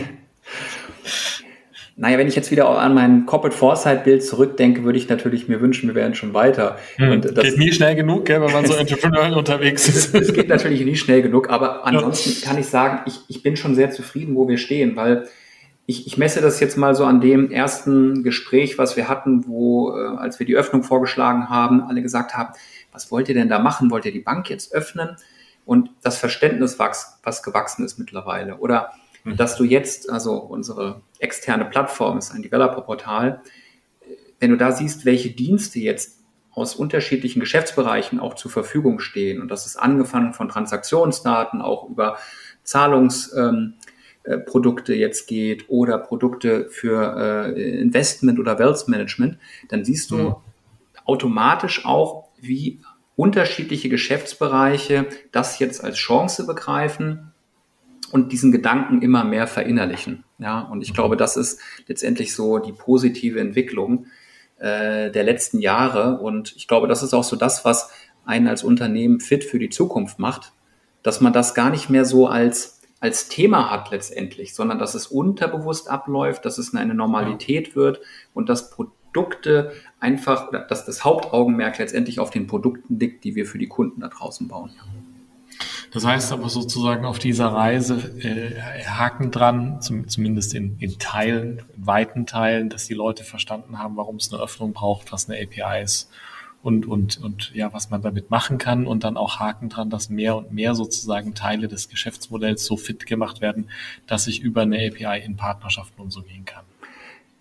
naja, 1.96 2.18
wenn 2.18 2.28
ich 2.28 2.36
jetzt 2.36 2.50
wieder 2.50 2.68
an 2.70 2.96
mein 2.96 3.26
Corporate 3.28 3.56
Foresight-Bild 3.56 4.24
zurückdenke, 4.24 4.84
würde 4.84 4.98
ich 4.98 5.10
natürlich 5.10 5.48
mir 5.48 5.62
wünschen, 5.62 5.88
wir 5.88 5.96
wären 5.96 6.16
schon 6.16 6.34
weiter. 6.34 6.78
Hm, 6.96 7.12
und 7.12 7.38
das, 7.38 7.44
geht 7.44 7.58
nie 7.58 7.72
schnell 7.72 7.96
genug, 7.96 8.26
gell, 8.26 8.42
wenn 8.42 8.52
man 8.52 8.66
so 8.66 8.74
entrepreneurial 8.74 9.38
unterwegs 9.38 9.88
ist. 9.88 10.16
Es 10.24 10.34
geht 10.34 10.50
natürlich 10.50 10.84
nie 10.84 10.96
schnell 10.96 11.22
genug, 11.22 11.50
aber 11.50 11.86
ansonsten 11.86 12.42
ja. 12.42 12.48
kann 12.48 12.58
ich 12.60 12.68
sagen, 12.68 13.02
ich, 13.06 13.20
ich 13.28 13.44
bin 13.44 13.58
schon 13.58 13.76
sehr 13.76 13.92
zufrieden, 13.92 14.36
wo 14.36 14.48
wir 14.48 14.58
stehen, 14.58 14.96
weil 14.96 15.28
ich, 15.86 16.08
ich 16.08 16.18
messe 16.18 16.42
das 16.42 16.60
jetzt 16.60 16.78
mal 16.78 16.96
so 16.96 17.06
an 17.06 17.22
dem 17.22 17.52
ersten 17.52 18.24
Gespräch, 18.24 18.78
was 18.78 18.96
wir 18.96 19.08
hatten, 19.08 19.46
wo, 19.48 19.96
äh, 19.96 20.18
als 20.18 20.40
wir 20.40 20.48
die 20.48 20.56
Öffnung 20.56 20.82
vorgeschlagen 20.82 21.50
haben, 21.50 21.84
alle 21.84 22.02
gesagt 22.02 22.36
haben, 22.36 22.54
was 22.92 23.12
wollt 23.12 23.30
ihr 23.30 23.36
denn 23.36 23.50
da 23.50 23.60
machen? 23.60 23.92
Wollt 23.92 24.06
ihr 24.06 24.12
die 24.12 24.20
Bank 24.20 24.50
jetzt 24.50 24.74
öffnen? 24.74 25.18
Und 25.66 25.90
das 26.02 26.18
Verständnis, 26.18 26.80
was, 26.80 27.20
was 27.24 27.44
gewachsen 27.44 27.86
ist 27.86 27.98
mittlerweile. 28.00 28.58
Oder 28.58 28.94
mhm. 29.24 29.38
dass 29.38 29.56
du 29.56 29.64
jetzt, 29.64 30.10
also 30.10 30.36
unsere 30.36 31.02
externe 31.20 31.66
Plattform 31.66 32.18
ist 32.18 32.32
ein 32.32 32.42
Developer-Portal, 32.42 33.42
wenn 34.40 34.52
du 34.52 34.58
da 34.58 34.72
siehst, 34.72 35.06
welche 35.06 35.32
Dienste 35.32 35.80
jetzt 35.80 36.20
aus 36.52 36.76
unterschiedlichen 36.76 37.40
Geschäftsbereichen 37.40 38.20
auch 38.20 38.36
zur 38.36 38.52
Verfügung 38.52 39.00
stehen, 39.00 39.42
und 39.42 39.50
das 39.50 39.66
ist 39.66 39.76
angefangen 39.76 40.34
von 40.34 40.50
Transaktionsdaten, 40.50 41.62
auch 41.62 41.90
über 41.90 42.18
Zahlungs, 42.64 43.34
ähm, 43.36 43.76
äh, 44.24 44.38
jetzt 44.94 45.28
geht 45.28 45.66
oder 45.70 45.98
Produkte 45.98 46.70
für 46.70 47.54
äh, 47.56 47.82
Investment 47.82 48.40
oder 48.40 48.60
Wealth 48.60 48.88
Management, 48.88 49.38
dann 49.70 49.84
siehst 49.84 50.12
du 50.12 50.18
mhm. 50.18 50.36
automatisch 51.06 51.86
auch, 51.86 52.30
wie 52.40 52.82
unterschiedliche 53.16 53.90
Geschäftsbereiche 53.90 55.08
das 55.32 55.60
jetzt 55.60 55.84
als 55.84 55.98
Chance 55.98 56.46
begreifen 56.46 57.33
und 58.14 58.32
diesen 58.32 58.52
Gedanken 58.52 59.02
immer 59.02 59.24
mehr 59.24 59.48
verinnerlichen. 59.48 60.24
Ja, 60.38 60.60
und 60.60 60.84
ich 60.84 60.92
mhm. 60.92 60.94
glaube, 60.94 61.18
das 61.18 61.36
ist 61.36 61.60
letztendlich 61.88 62.36
so 62.36 62.60
die 62.60 62.72
positive 62.72 63.40
Entwicklung 63.40 64.06
äh, 64.60 65.10
der 65.10 65.24
letzten 65.24 65.58
Jahre. 65.58 66.20
Und 66.20 66.56
ich 66.56 66.68
glaube, 66.68 66.88
das 66.88 67.02
ist 67.02 67.16
auch 67.16 67.24
so 67.24 67.36
das, 67.36 67.66
was 67.66 67.90
einen 68.24 68.48
als 68.48 68.64
Unternehmen 68.64 69.20
fit 69.20 69.44
für 69.44 69.58
die 69.58 69.72
Zukunft 69.72 70.20
macht, 70.20 70.54
dass 71.02 71.22
man 71.22 71.34
das 71.34 71.56
gar 71.56 71.72
nicht 71.72 71.90
mehr 71.90 72.06
so 72.06 72.28
als 72.28 72.80
als 73.00 73.28
Thema 73.28 73.70
hat 73.70 73.92
letztendlich, 73.92 74.54
sondern 74.54 74.80
dass 74.80 74.94
es 74.94 75.08
unterbewusst 75.08 75.90
abläuft, 75.90 76.46
dass 76.46 76.58
es 76.58 76.74
eine 76.74 76.94
Normalität 76.94 77.70
ja. 77.70 77.76
wird 77.76 78.00
und 78.34 78.48
dass 78.48 78.70
Produkte 78.70 79.74
einfach, 80.00 80.52
dass 80.70 80.86
das 80.86 81.04
Hauptaugenmerk 81.04 81.80
letztendlich 81.80 82.22
auf 82.22 82.30
den 82.30 82.48
Produkten 82.48 82.98
liegt, 83.00 83.26
die 83.26 83.36
wir 83.36 83.46
für 83.46 83.58
die 83.58 83.68
Kunden 83.68 84.00
da 84.00 84.08
draußen 84.08 84.48
bauen. 84.48 84.72
Das 85.94 86.06
heißt 86.06 86.32
aber 86.32 86.50
sozusagen 86.50 87.06
auf 87.06 87.20
dieser 87.20 87.48
Reise 87.48 87.96
äh, 88.20 88.86
Haken 88.86 89.30
dran, 89.30 89.80
zum, 89.82 90.08
zumindest 90.08 90.56
in, 90.56 90.78
in 90.80 90.98
Teilen, 90.98 91.62
in 91.76 91.86
weiten 91.86 92.26
Teilen, 92.26 92.70
dass 92.70 92.88
die 92.88 92.96
Leute 92.96 93.24
verstanden 93.24 93.78
haben, 93.78 93.96
warum 93.96 94.16
es 94.16 94.34
eine 94.34 94.42
Öffnung 94.42 94.74
braucht, 94.74 95.12
was 95.12 95.30
eine 95.30 95.40
API 95.40 95.84
ist 95.84 96.10
und, 96.64 96.88
und, 96.88 97.22
und 97.22 97.54
ja, 97.54 97.74
was 97.74 97.92
man 97.92 98.02
damit 98.02 98.32
machen 98.32 98.58
kann 98.58 98.88
und 98.88 99.04
dann 99.04 99.18
auch 99.18 99.40
Haken 99.40 99.70
dran, 99.70 99.90
dass 99.90 100.10
mehr 100.10 100.36
und 100.36 100.52
mehr 100.52 100.74
sozusagen 100.74 101.36
Teile 101.36 101.68
des 101.68 101.90
Geschäftsmodells 101.90 102.66
so 102.66 102.78
fit 102.78 103.06
gemacht 103.06 103.42
werden, 103.42 103.70
dass 104.08 104.26
ich 104.28 104.42
über 104.42 104.62
eine 104.62 104.78
API 104.78 105.24
in 105.24 105.36
Partnerschaften 105.36 106.02
und 106.02 106.12
so 106.12 106.22
gehen 106.22 106.46
kann. 106.46 106.64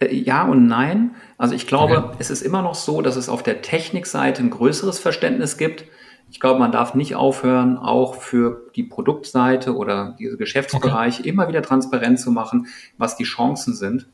Äh, 0.01 0.15
ja 0.15 0.45
und 0.45 0.67
nein. 0.67 1.13
Also 1.39 1.55
ich 1.55 1.67
glaube, 1.67 2.05
okay. 2.05 2.17
es 2.19 2.31
ist 2.31 2.43
immer 2.43 2.63
noch 2.63 2.75
so, 2.75 3.01
dass 3.01 3.17
es 3.17 3.29
auf 3.29 3.43
der 3.43 3.63
Technikseite 3.63 4.43
ein 4.43 4.51
größeres 4.51 4.99
Verständnis 4.99 5.57
gibt. 5.57 5.85
Ich 6.33 6.41
glaube, 6.41 6.59
man 6.59 6.73
darf 6.73 6.95
nicht 6.95 7.15
aufhören, 7.15 7.77
auch 7.77 8.15
für 8.15 8.71
die 8.75 8.85
Produktseite 8.85 9.77
oder 9.77 10.17
diese 10.19 10.39
Geschäftsbereiche 10.39 11.21
okay. 11.21 11.29
immer 11.29 11.47
wieder 11.47 11.61
transparent 11.61 12.19
zu 12.19 12.31
machen, 12.33 12.69
was 12.97 13.19
die 13.19 13.25
Chancen 13.25 13.75
sind. 13.75 14.09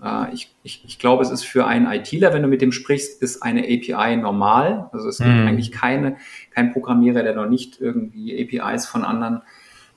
Äh, 0.00 0.32
ich, 0.32 0.54
ich, 0.62 0.84
ich 0.86 1.00
glaube, 1.00 1.24
es 1.24 1.30
ist 1.30 1.42
für 1.42 1.66
einen 1.66 1.90
ITler, 1.90 2.32
wenn 2.32 2.42
du 2.42 2.48
mit 2.48 2.62
dem 2.62 2.70
sprichst, 2.70 3.20
ist 3.20 3.42
eine 3.42 3.64
API 3.64 4.16
normal. 4.16 4.88
Also 4.92 5.08
es 5.08 5.18
gibt 5.18 5.30
mhm. 5.30 5.48
eigentlich 5.48 5.72
keine, 5.72 6.16
kein 6.52 6.72
Programmierer, 6.72 7.24
der 7.24 7.34
noch 7.34 7.48
nicht 7.48 7.80
irgendwie 7.80 8.40
APIs 8.40 8.86
von 8.86 9.02
anderen 9.02 9.42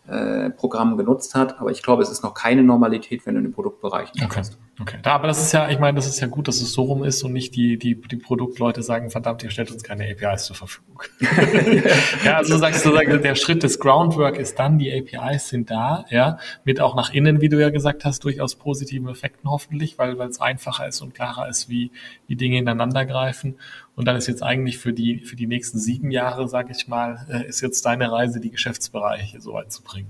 äh, 0.08 0.50
Programm 0.50 0.98
genutzt 0.98 1.36
hat. 1.36 1.60
Aber 1.60 1.72
ich 1.72 1.84
glaube, 1.84 2.04
es 2.04 2.10
ist 2.10 2.24
noch 2.24 2.34
keine 2.34 2.64
Normalität, 2.64 3.26
wenn 3.26 3.36
du 3.36 3.40
in 3.40 3.46
den 3.48 3.54
Produktbereichen 3.54 4.24
okay. 4.24 4.40
Hast. 4.40 4.58
Okay, 4.80 5.00
da, 5.02 5.14
aber 5.14 5.28
das 5.28 5.42
ist 5.42 5.54
ja, 5.54 5.70
ich 5.70 5.80
meine, 5.80 5.96
das 5.96 6.06
ist 6.06 6.20
ja 6.20 6.28
gut, 6.28 6.48
dass 6.48 6.62
es 6.62 6.72
so 6.72 6.84
rum 6.84 7.04
ist 7.04 7.24
und 7.24 7.34
nicht 7.34 7.56
die, 7.56 7.80
die, 7.80 8.00
die 8.00 8.16
Produktleute 8.16 8.84
sagen, 8.84 9.10
verdammt, 9.10 9.42
ihr 9.42 9.50
stellt 9.50 9.72
uns 9.72 9.84
keine 9.84 10.08
APIs 10.08 10.46
zur 10.46 10.56
Verfügung. 10.56 11.02
ja, 12.24 12.38
also 12.38 12.58
sagst, 12.58 12.86
du 12.86 12.94
sagst, 12.94 13.24
der 13.24 13.36
Schritt 13.36 13.64
des 13.64 13.80
Groundwork 13.80 14.38
ist 14.38 14.60
dann, 14.60 14.78
die 14.78 14.94
APIs 14.94 15.50
sind 15.50 15.72
da, 15.72 16.06
ja, 16.10 16.38
mit 16.64 16.80
auch 16.80 16.96
nach 16.96 17.12
innen, 17.12 17.42
wie 17.42 17.50
du 17.50 17.60
ja 17.60 17.72
gesagt 17.72 18.06
hast, 18.06 18.24
durchaus 18.24 18.54
positiven 18.54 19.10
Effekten 19.10 19.50
hoffentlich, 19.50 19.98
weil, 19.98 20.20
weil 20.20 20.30
es 20.30 20.40
einfacher 20.40 20.88
ist 20.88 21.02
und 21.02 21.16
klarer 21.16 21.50
ist, 21.50 21.70
wie, 21.70 21.90
wie 22.28 22.36
Dinge 22.36 22.60
ineinander 22.60 23.04
greifen. 23.06 23.56
Und 23.98 24.06
dann 24.06 24.16
ist 24.16 24.28
jetzt 24.28 24.44
eigentlich 24.44 24.78
für 24.78 24.94
die, 24.94 25.20
für 25.20 25.36
die 25.36 25.48
nächsten 25.48 25.80
sieben 25.80 26.12
Jahre, 26.12 26.48
sage 26.48 26.72
ich 26.72 26.88
mal, 26.88 27.26
äh, 27.30 27.48
ist 27.48 27.62
jetzt 27.62 27.84
deine 27.84 28.12
Reise, 28.12 28.40
die 28.40 28.52
Geschäftsbereiche 28.52 29.42
so 29.42 29.54
weit 29.54 29.72
zu 29.72 29.84
bringen. 29.84 30.10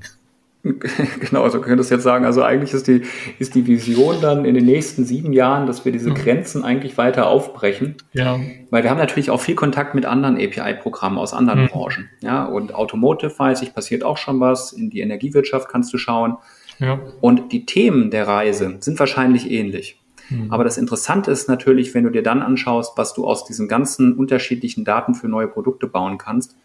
Genau, 1.21 1.43
also 1.43 1.61
könntest 1.61 1.91
du 1.91 1.95
jetzt 1.95 2.03
sagen, 2.03 2.25
also 2.25 2.43
eigentlich 2.43 2.73
ist 2.73 2.87
die, 2.87 3.03
ist 3.39 3.55
die 3.55 3.65
Vision 3.67 4.19
dann 4.21 4.43
in 4.43 4.53
den 4.53 4.65
nächsten 4.65 5.05
sieben 5.05 5.31
Jahren, 5.31 5.65
dass 5.65 5.85
wir 5.85 5.93
diese 5.93 6.09
mhm. 6.09 6.15
Grenzen 6.15 6.65
eigentlich 6.65 6.97
weiter 6.97 7.27
aufbrechen. 7.27 7.95
Ja. 8.11 8.37
Weil 8.69 8.83
wir 8.83 8.89
haben 8.89 8.97
natürlich 8.97 9.29
auch 9.29 9.39
viel 9.39 9.55
Kontakt 9.55 9.95
mit 9.95 10.05
anderen 10.05 10.35
API-Programmen 10.35 11.17
aus 11.17 11.33
anderen 11.33 11.61
mhm. 11.61 11.67
Branchen. 11.67 12.09
Ja, 12.19 12.43
und 12.43 12.75
Automotive 12.75 13.39
weiß 13.39 13.61
ich, 13.61 13.73
passiert 13.73 14.03
auch 14.03 14.17
schon 14.17 14.41
was. 14.41 14.73
In 14.73 14.89
die 14.89 14.99
Energiewirtschaft 14.99 15.69
kannst 15.69 15.93
du 15.93 15.97
schauen. 15.97 16.35
Ja. 16.79 16.99
Und 17.21 17.53
die 17.53 17.65
Themen 17.65 18.11
der 18.11 18.27
Reise 18.27 18.75
sind 18.81 18.99
wahrscheinlich 18.99 19.49
ähnlich. 19.49 20.01
Mhm. 20.29 20.51
Aber 20.51 20.63
das 20.63 20.77
Interessante 20.77 21.31
ist 21.31 21.47
natürlich, 21.47 21.93
wenn 21.93 22.03
du 22.03 22.09
dir 22.09 22.23
dann 22.23 22.41
anschaust, 22.41 22.97
was 22.97 23.13
du 23.13 23.25
aus 23.25 23.45
diesen 23.45 23.67
ganzen 23.67 24.13
unterschiedlichen 24.13 24.85
Daten 24.85 25.13
für 25.15 25.27
neue 25.27 25.47
Produkte 25.47 25.87
bauen 25.87 26.17
kannst. 26.17 26.57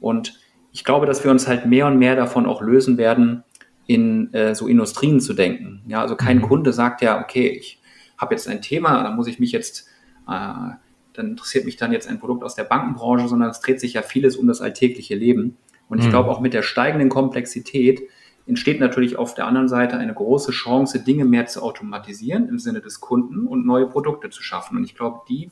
Und 0.00 0.38
ich 0.72 0.84
glaube, 0.84 1.06
dass 1.06 1.24
wir 1.24 1.30
uns 1.30 1.48
halt 1.48 1.66
mehr 1.66 1.86
und 1.86 1.98
mehr 1.98 2.16
davon 2.16 2.46
auch 2.46 2.62
lösen 2.62 2.98
werden, 2.98 3.42
in 3.86 4.32
äh, 4.34 4.54
so 4.54 4.68
Industrien 4.68 5.20
zu 5.20 5.32
denken. 5.32 5.82
Ja, 5.86 6.02
also 6.02 6.14
kein 6.14 6.38
mhm. 6.38 6.42
Kunde 6.42 6.72
sagt 6.72 7.00
ja, 7.00 7.20
okay, 7.20 7.48
ich 7.48 7.80
habe 8.18 8.34
jetzt 8.34 8.46
ein 8.46 8.60
Thema, 8.60 9.02
dann 9.02 9.16
muss 9.16 9.26
ich 9.26 9.38
mich 9.38 9.50
jetzt, 9.50 9.88
äh, 10.28 10.74
dann 11.14 11.30
interessiert 11.30 11.64
mich 11.64 11.76
dann 11.76 11.92
jetzt 11.92 12.08
ein 12.08 12.20
Produkt 12.20 12.44
aus 12.44 12.54
der 12.54 12.64
Bankenbranche, 12.64 13.28
sondern 13.28 13.50
es 13.50 13.60
dreht 13.60 13.80
sich 13.80 13.94
ja 13.94 14.02
vieles 14.02 14.36
um 14.36 14.46
das 14.46 14.60
alltägliche 14.60 15.14
Leben. 15.14 15.56
Und 15.88 16.00
ich 16.00 16.06
mhm. 16.06 16.10
glaube, 16.10 16.30
auch 16.30 16.40
mit 16.40 16.52
der 16.52 16.62
steigenden 16.62 17.08
Komplexität 17.08 18.02
entsteht 18.48 18.80
natürlich 18.80 19.16
auf 19.16 19.34
der 19.34 19.46
anderen 19.46 19.68
Seite 19.68 19.98
eine 19.98 20.14
große 20.14 20.52
Chance, 20.52 21.00
Dinge 21.00 21.24
mehr 21.24 21.46
zu 21.46 21.62
automatisieren 21.62 22.48
im 22.48 22.58
Sinne 22.58 22.80
des 22.80 23.00
Kunden 23.00 23.46
und 23.46 23.66
neue 23.66 23.86
Produkte 23.86 24.30
zu 24.30 24.42
schaffen. 24.42 24.76
Und 24.76 24.84
ich 24.84 24.94
glaube, 24.94 25.20
die 25.28 25.50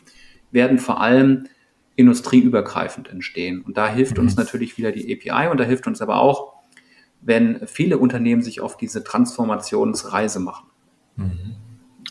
werden 0.50 0.78
vor 0.78 1.00
allem 1.00 1.44
industrieübergreifend 1.96 3.09
entstehen. 3.09 3.62
Und 3.62 3.76
da 3.76 3.88
hilft 3.88 4.16
mhm. 4.16 4.24
uns 4.24 4.37
natürlich 4.37 4.78
wieder 4.78 4.92
die 4.92 5.12
API 5.12 5.48
und 5.48 5.59
da 5.59 5.64
hilft 5.64 5.87
uns 5.87 6.00
aber 6.00 6.20
auch, 6.20 6.54
wenn 7.20 7.66
viele 7.66 7.98
Unternehmen 7.98 8.42
sich 8.42 8.61
auf 8.61 8.76
diese 8.76 9.02
Transformationsreise 9.04 10.40
machen. 10.40 10.66
Mhm. 11.16 11.56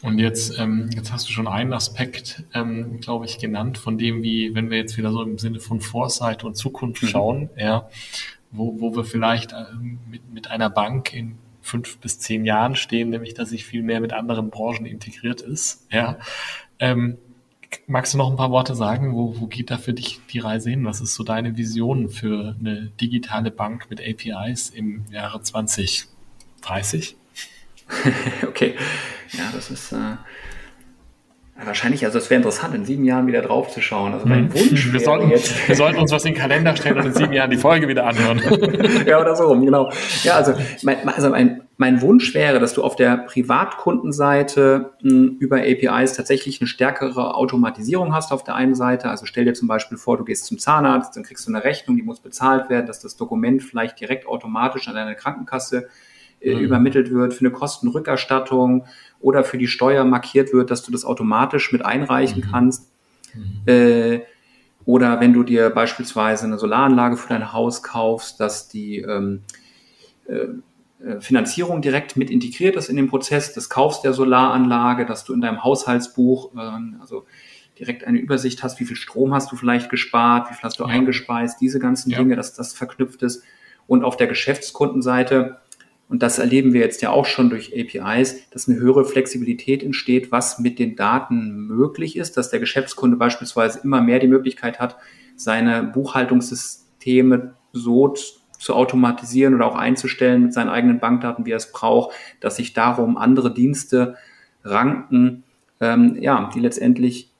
Und 0.04 0.20
jetzt, 0.20 0.60
ähm, 0.60 0.90
jetzt 0.94 1.12
hast 1.12 1.28
du 1.28 1.32
schon 1.32 1.48
einen 1.48 1.74
Aspekt, 1.74 2.44
ähm, 2.54 3.00
glaube 3.00 3.26
ich, 3.26 3.40
genannt, 3.40 3.78
von 3.78 3.98
dem, 3.98 4.22
wie, 4.24 4.54
wenn 4.54 4.70
wir 4.70 4.78
jetzt 4.78 4.98
wieder 4.98 5.12
so 5.12 5.24
im 5.24 5.38
Sinne 5.40 5.60
von 5.60 5.82
Foresight 5.82 6.44
und 6.44 6.56
Zukunft 6.56 7.02
mhm. 7.02 7.08
schauen, 7.08 7.50
ja, 7.58 7.90
wo, 8.56 8.80
wo 8.80 8.96
wir 8.96 9.04
vielleicht 9.04 9.54
äh, 9.54 9.66
mit, 10.10 10.32
mit 10.34 10.52
einer 10.52 10.70
Bank 10.70 11.14
in 11.14 11.38
fünf 11.62 11.98
bis 11.98 12.20
zehn 12.20 12.46
Jahren 12.46 12.76
stehen, 12.76 13.10
nämlich 13.10 13.34
dass 13.34 13.50
sich 13.50 13.66
viel 13.66 13.82
mehr 13.82 14.00
mit 14.00 14.14
anderen 14.14 14.50
Branchen 14.50 14.86
integriert 14.86 15.42
ist. 15.42 15.88
Ja. 15.92 16.20
Ähm, 16.80 17.18
magst 17.88 18.14
du 18.14 18.18
noch 18.18 18.30
ein 18.30 18.38
paar 18.38 18.52
Worte 18.52 18.76
sagen? 18.76 19.16
Wo, 19.16 19.40
wo 19.40 19.48
geht 19.48 19.72
da 19.72 19.78
für 19.78 19.94
dich 19.94 20.20
die 20.32 20.40
Reise 20.40 20.70
hin? 20.70 20.86
Was 20.86 21.02
ist 21.02 21.16
so 21.16 21.24
deine 21.24 21.58
Vision 21.58 22.10
für 22.10 22.56
eine 22.60 22.92
digitale 23.02 23.52
Bank 23.52 23.90
mit 23.90 24.00
APIs 24.00 24.70
im 24.70 25.06
Jahre 25.10 25.42
2030? 25.42 27.16
okay, 28.48 28.76
ja, 29.32 29.52
das 29.52 29.70
ist 29.70 29.92
äh, 29.92 30.18
Wahrscheinlich, 31.64 32.04
also 32.04 32.18
es 32.18 32.30
wäre 32.30 32.40
interessant, 32.40 32.76
in 32.76 32.84
sieben 32.84 33.06
Jahren 33.06 33.28
wieder 33.28 33.42
drauf 33.42 33.72
zu 33.72 33.80
schauen. 33.80 34.12
Also 34.12 34.26
mein 34.26 34.54
hm. 34.54 34.56
Wunsch 34.56 34.92
wir 34.92 35.00
sollten, 35.00 35.30
jetzt. 35.30 35.70
wir 35.70 35.76
sollten 35.76 36.00
uns 36.00 36.12
was 36.12 36.26
in 36.26 36.34
den 36.34 36.38
Kalender 36.38 36.76
stellen 36.76 36.98
und 36.98 37.06
in 37.06 37.14
sieben 37.14 37.32
Jahren 37.32 37.50
die 37.50 37.58
Folge 37.58 37.88
wieder 37.88 38.06
anhören. 38.06 38.42
ja, 39.08 39.22
oder 39.22 39.38
so, 39.38 39.58
genau. 39.58 39.90
Ja, 40.24 40.36
also 40.36 40.54
mein, 40.84 41.08
also 41.08 41.30
mein, 41.30 41.62
mein 41.78 42.02
Wunsch 42.02 42.34
wäre, 42.34 42.60
dass 42.60 42.74
du 42.74 42.84
auf 42.84 42.98
der 42.98 43.20
Privatkundenseite 43.20 44.92
mh, 45.02 45.10
hm, 45.10 45.38
über 45.40 45.60
APIs 45.60 46.14
tatsächlich 46.14 46.60
eine 46.60 46.68
stärkere 46.68 47.36
Automatisierung 47.36 48.14
hast 48.14 48.34
auf 48.34 48.44
der 48.44 48.56
einen 48.56 48.76
Seite. 48.76 49.10
Also 49.10 49.26
stell 49.26 49.46
dir 49.46 49.54
zum 49.54 49.70
Beispiel 49.70 49.98
vor, 49.98 50.18
du 50.18 50.26
gehst 50.26 50.48
zum 50.48 50.60
Zahnarzt, 50.60 51.16
dann 51.16 51.24
kriegst 51.24 51.48
du 51.48 51.54
eine 51.54 51.64
Rechnung, 51.64 51.96
die 51.96 52.04
muss 52.04 52.20
bezahlt 52.20 52.70
werden, 52.70 52.86
dass 52.86 53.00
das 53.00 53.16
Dokument 53.16 53.64
vielleicht 53.64 53.98
direkt 54.02 54.28
automatisch 54.28 54.90
an 54.90 54.96
deine 54.96 55.16
Krankenkasse 55.16 55.88
äh, 56.42 56.54
mhm. 56.54 56.60
übermittelt 56.60 57.12
wird 57.12 57.34
für 57.34 57.40
eine 57.40 57.52
Kostenrückerstattung 57.52 58.86
oder 59.26 59.44
für 59.44 59.58
die 59.58 59.68
Steuer 59.68 60.06
markiert 60.06 60.54
wird, 60.54 60.70
dass 60.70 60.84
du 60.84 60.92
das 60.92 61.04
automatisch 61.04 61.72
mit 61.72 61.84
einreichen 61.84 62.44
mhm. 62.46 62.52
kannst. 62.52 62.92
Mhm. 63.34 63.62
Äh, 63.66 64.22
oder 64.86 65.20
wenn 65.20 65.34
du 65.34 65.42
dir 65.42 65.72
beispielsweise 65.72 66.46
eine 66.46 66.60
Solaranlage 66.60 67.18
für 67.18 67.30
dein 67.30 67.52
Haus 67.52 67.82
kaufst, 67.82 68.40
dass 68.40 68.70
die 68.70 69.00
ähm, 69.00 69.42
äh, 70.28 70.50
äh, 71.04 71.20
Finanzierung 71.22 71.82
direkt 71.82 72.18
mit 72.18 72.30
integriert 72.30 72.76
ist 72.76 72.88
in 72.88 72.98
den 72.98 73.08
Prozess 73.08 73.52
des 73.52 73.68
Kaufs 73.68 74.04
der 74.04 74.14
Solaranlage, 74.14 75.08
dass 75.08 75.24
du 75.24 75.34
in 75.34 75.42
deinem 75.42 75.64
Haushaltsbuch 75.64 76.54
äh, 76.56 77.00
also 77.02 77.26
direkt 77.80 78.06
eine 78.06 78.20
Übersicht 78.20 78.62
hast, 78.62 78.80
wie 78.80 78.86
viel 78.86 78.96
Strom 78.96 79.34
hast 79.34 79.52
du 79.52 79.56
vielleicht 79.56 79.90
gespart, 79.90 80.52
wie 80.52 80.54
viel 80.54 80.64
hast 80.64 80.80
du 80.80 80.84
ja. 80.84 80.92
eingespeist, 80.92 81.60
diese 81.60 81.80
ganzen 81.80 82.12
ja. 82.12 82.20
Dinge, 82.20 82.36
dass 82.36 82.54
das 82.54 82.74
verknüpft 82.74 83.24
ist. 83.24 83.44
Und 83.88 84.04
auf 84.04 84.18
der 84.18 84.28
Geschäftskundenseite 84.28 85.58
und 86.08 86.22
das 86.22 86.38
erleben 86.38 86.74
wir 86.74 86.82
jetzt 86.82 87.02
ja 87.02 87.10
auch 87.10 87.26
schon 87.26 87.50
durch 87.50 87.74
APIs, 87.74 88.50
dass 88.52 88.70
eine 88.70 88.78
höhere 88.78 89.06
Flexibilität 89.06 89.82
entsteht, 89.82 90.32
was 90.32 90.60
mit 90.60 90.78
den 90.78 90.96
Daten 90.96 91.68
möglich 91.68 92.16
ist, 92.16 92.38
dass 92.38 92.52
der 92.52 92.60
Geschäftskunde 92.60 93.18
beispielsweise 93.18 93.80
immer 93.84 94.02
mehr 94.02 94.20
die 94.20 94.28
Möglichkeit 94.28 94.80
hat, 94.80 94.98
seine 95.36 95.84
Buchhaltungssysteme 95.84 97.56
so 97.74 98.14
zu 98.60 98.74
automatisieren 98.74 99.56
oder 99.56 99.66
auch 99.66 99.76
einzustellen 99.76 100.44
mit 100.44 100.54
seinen 100.54 100.70
eigenen 100.70 101.00
Bankdaten, 101.00 101.46
wie 101.46 101.52
er 101.52 101.58
es 101.58 101.72
braucht, 101.72 102.16
dass 102.40 102.56
sich 102.58 102.74
darum 102.74 103.18
andere 103.18 103.54
Dienste 103.54 104.16
ranken, 104.64 105.44
ähm, 105.82 106.18
ja, 106.22 106.50
die 106.54 106.60
letztendlich 106.60 107.32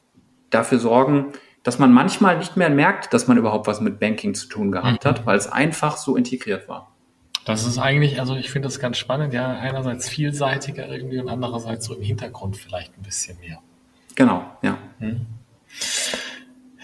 dafür 0.50 0.80
sorgen, 0.80 1.28
dass 1.64 1.80
man 1.80 1.94
manchmal 1.94 2.38
nicht 2.38 2.58
mehr 2.58 2.70
merkt, 2.70 3.14
dass 3.14 3.28
man 3.28 3.38
überhaupt 3.38 3.68
was 3.68 3.80
mit 3.80 4.00
Banking 4.00 4.34
zu 4.34 4.48
tun 4.48 4.72
gehabt 4.72 5.06
mhm. 5.06 5.10
hat, 5.10 5.26
weil 5.26 5.38
es 5.38 5.52
einfach 5.52 5.98
so 5.98 6.16
integriert 6.16 6.68
war. 6.68 6.95
Das 7.46 7.66
ist 7.66 7.78
eigentlich, 7.78 8.20
also 8.20 8.36
ich 8.36 8.50
finde 8.50 8.68
das 8.68 8.80
ganz 8.80 8.98
spannend, 8.98 9.34
ja, 9.34 9.48
einerseits 9.60 10.10
vielseitiger 10.10 10.88
irgendwie 10.88 11.20
und 11.20 11.30
andererseits 11.30 11.86
so 11.86 11.94
im 11.94 12.02
Hintergrund 12.02 12.58
vielleicht 12.58 12.98
ein 12.98 13.04
bisschen 13.04 13.40
mehr. 13.40 13.60
Genau, 14.16 14.44
ja. 14.64 14.80
Hm. 15.00 15.28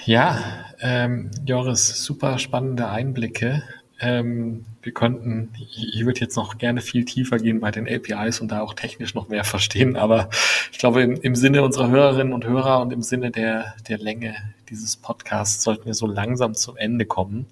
Ja, 0.05 0.37
ähm, 0.79 1.31
Joris, 1.45 2.03
super 2.03 2.37
spannende 2.37 2.89
Einblicke. 2.89 3.63
Ähm, 3.99 4.65
wir 4.83 4.93
könnten, 4.93 5.51
ich, 5.59 5.95
ich 5.95 6.05
würde 6.05 6.19
jetzt 6.19 6.35
noch 6.35 6.59
gerne 6.59 6.81
viel 6.81 7.05
tiefer 7.05 7.37
gehen 7.37 7.59
bei 7.59 7.71
den 7.71 7.87
APIs 7.87 8.39
und 8.39 8.51
da 8.51 8.61
auch 8.61 8.75
technisch 8.75 9.15
noch 9.15 9.29
mehr 9.29 9.43
verstehen, 9.43 9.95
aber 9.95 10.29
ich 10.71 10.77
glaube, 10.77 11.01
im, 11.01 11.21
im 11.21 11.35
Sinne 11.35 11.63
unserer 11.63 11.89
Hörerinnen 11.89 12.33
und 12.33 12.45
Hörer 12.45 12.81
und 12.81 12.93
im 12.93 13.01
Sinne 13.01 13.31
der, 13.31 13.75
der 13.89 13.97
Länge 13.97 14.35
dieses 14.69 14.95
Podcasts 14.95 15.63
sollten 15.63 15.85
wir 15.85 15.95
so 15.95 16.05
langsam 16.05 16.53
zum 16.53 16.77
Ende 16.77 17.05
kommen. 17.05 17.47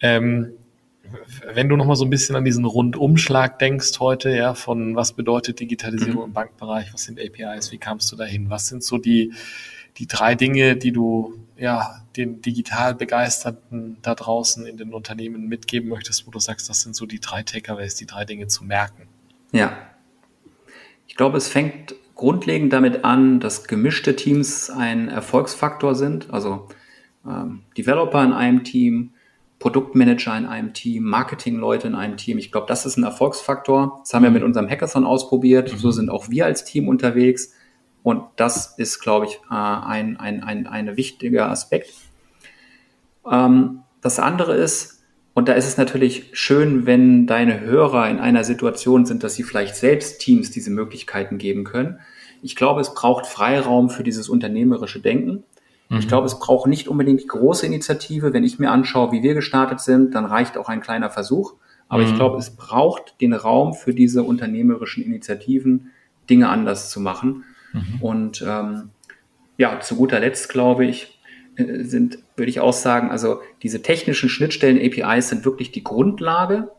Ähm, 0.00 0.52
wenn 1.52 1.68
du 1.68 1.76
noch 1.76 1.86
mal 1.86 1.96
so 1.96 2.04
ein 2.04 2.10
bisschen 2.10 2.36
an 2.36 2.44
diesen 2.44 2.64
Rundumschlag 2.64 3.58
denkst 3.58 3.98
heute, 4.00 4.30
ja, 4.30 4.54
von 4.54 4.96
was 4.96 5.12
bedeutet 5.12 5.60
Digitalisierung 5.60 6.24
im 6.24 6.32
Bankbereich, 6.32 6.92
was 6.92 7.04
sind 7.04 7.20
APIs, 7.20 7.72
wie 7.72 7.78
kamst 7.78 8.10
du 8.12 8.16
dahin, 8.16 8.50
was 8.50 8.66
sind 8.66 8.82
so 8.82 8.98
die, 8.98 9.32
die 9.98 10.06
drei 10.06 10.34
Dinge, 10.34 10.76
die 10.76 10.92
du 10.92 11.34
ja, 11.56 12.02
den 12.16 12.42
digital 12.42 12.94
Begeisterten 12.94 13.96
da 14.02 14.14
draußen 14.14 14.66
in 14.66 14.76
den 14.76 14.92
Unternehmen 14.92 15.48
mitgeben 15.48 15.88
möchtest, 15.88 16.26
wo 16.26 16.30
du 16.30 16.38
sagst, 16.38 16.68
das 16.68 16.82
sind 16.82 16.94
so 16.94 17.06
die 17.06 17.20
drei 17.20 17.42
Takeaways, 17.42 17.94
die 17.94 18.06
drei 18.06 18.24
Dinge 18.24 18.46
zu 18.46 18.64
merken? 18.64 19.08
Ja. 19.52 19.76
Ich 21.06 21.16
glaube, 21.16 21.38
es 21.38 21.48
fängt 21.48 21.94
grundlegend 22.14 22.72
damit 22.72 23.04
an, 23.04 23.40
dass 23.40 23.64
gemischte 23.64 24.16
Teams 24.16 24.70
ein 24.70 25.08
Erfolgsfaktor 25.08 25.94
sind, 25.94 26.30
also 26.30 26.68
ähm, 27.26 27.62
Developer 27.76 28.22
in 28.22 28.32
einem 28.32 28.64
Team, 28.64 29.12
Produktmanager 29.58 30.36
in 30.36 30.46
einem 30.46 30.74
Team, 30.74 31.04
Marketingleute 31.04 31.86
in 31.88 31.94
einem 31.94 32.16
Team. 32.16 32.38
Ich 32.38 32.52
glaube, 32.52 32.66
das 32.66 32.84
ist 32.84 32.96
ein 32.96 33.04
Erfolgsfaktor. 33.04 34.00
Das 34.02 34.12
haben 34.12 34.22
wir 34.22 34.30
mit 34.30 34.42
mhm. 34.42 34.48
unserem 34.48 34.68
Hackathon 34.68 35.04
ausprobiert. 35.04 35.72
So 35.76 35.90
sind 35.90 36.10
auch 36.10 36.28
wir 36.28 36.44
als 36.44 36.64
Team 36.64 36.88
unterwegs. 36.88 37.52
Und 38.02 38.22
das 38.36 38.78
ist, 38.78 39.00
glaube 39.00 39.26
ich, 39.26 39.40
äh, 39.50 39.54
ein, 39.54 40.18
ein, 40.18 40.42
ein, 40.42 40.66
ein 40.66 40.96
wichtiger 40.96 41.50
Aspekt. 41.50 41.92
Ähm, 43.30 43.80
das 44.00 44.18
andere 44.18 44.54
ist, 44.54 45.02
und 45.34 45.48
da 45.48 45.54
ist 45.54 45.66
es 45.66 45.76
natürlich 45.76 46.30
schön, 46.32 46.86
wenn 46.86 47.26
deine 47.26 47.60
Hörer 47.60 48.08
in 48.08 48.18
einer 48.18 48.44
Situation 48.44 49.06
sind, 49.06 49.24
dass 49.24 49.34
sie 49.34 49.42
vielleicht 49.42 49.74
selbst 49.74 50.20
Teams 50.20 50.50
diese 50.50 50.70
Möglichkeiten 50.70 51.38
geben 51.38 51.64
können. 51.64 51.98
Ich 52.42 52.56
glaube, 52.56 52.80
es 52.80 52.94
braucht 52.94 53.26
Freiraum 53.26 53.90
für 53.90 54.04
dieses 54.04 54.28
unternehmerische 54.28 55.00
Denken. 55.00 55.42
Mhm. 55.88 55.98
Ich 55.98 56.08
glaube, 56.08 56.26
es 56.26 56.38
braucht 56.38 56.66
nicht 56.66 56.88
unbedingt 56.88 57.22
die 57.22 57.26
große 57.26 57.66
Initiative. 57.66 58.32
Wenn 58.32 58.44
ich 58.44 58.58
mir 58.58 58.70
anschaue, 58.70 59.12
wie 59.12 59.22
wir 59.22 59.34
gestartet 59.34 59.80
sind, 59.80 60.14
dann 60.14 60.24
reicht 60.24 60.56
auch 60.58 60.68
ein 60.68 60.80
kleiner 60.80 61.10
Versuch. 61.10 61.54
Aber 61.88 62.02
mhm. 62.02 62.08
ich 62.08 62.14
glaube, 62.14 62.38
es 62.38 62.56
braucht 62.56 63.20
den 63.20 63.32
Raum 63.32 63.74
für 63.74 63.94
diese 63.94 64.22
unternehmerischen 64.22 65.04
Initiativen, 65.04 65.92
Dinge 66.28 66.48
anders 66.48 66.90
zu 66.90 67.00
machen. 67.00 67.44
Mhm. 67.72 68.00
Und 68.00 68.44
ähm, 68.46 68.90
ja, 69.56 69.80
zu 69.80 69.96
guter 69.96 70.20
Letzt 70.20 70.48
glaube 70.48 70.84
ich, 70.86 71.18
äh, 71.56 71.84
sind, 71.84 72.18
würde 72.36 72.50
ich 72.50 72.60
auch 72.60 72.72
sagen, 72.72 73.10
also 73.10 73.40
diese 73.62 73.82
technischen 73.82 74.28
Schnittstellen, 74.28 74.78
APIs 74.78 75.28
sind 75.28 75.44
wirklich 75.44 75.70
die 75.70 75.84
Grundlage, 75.84 76.70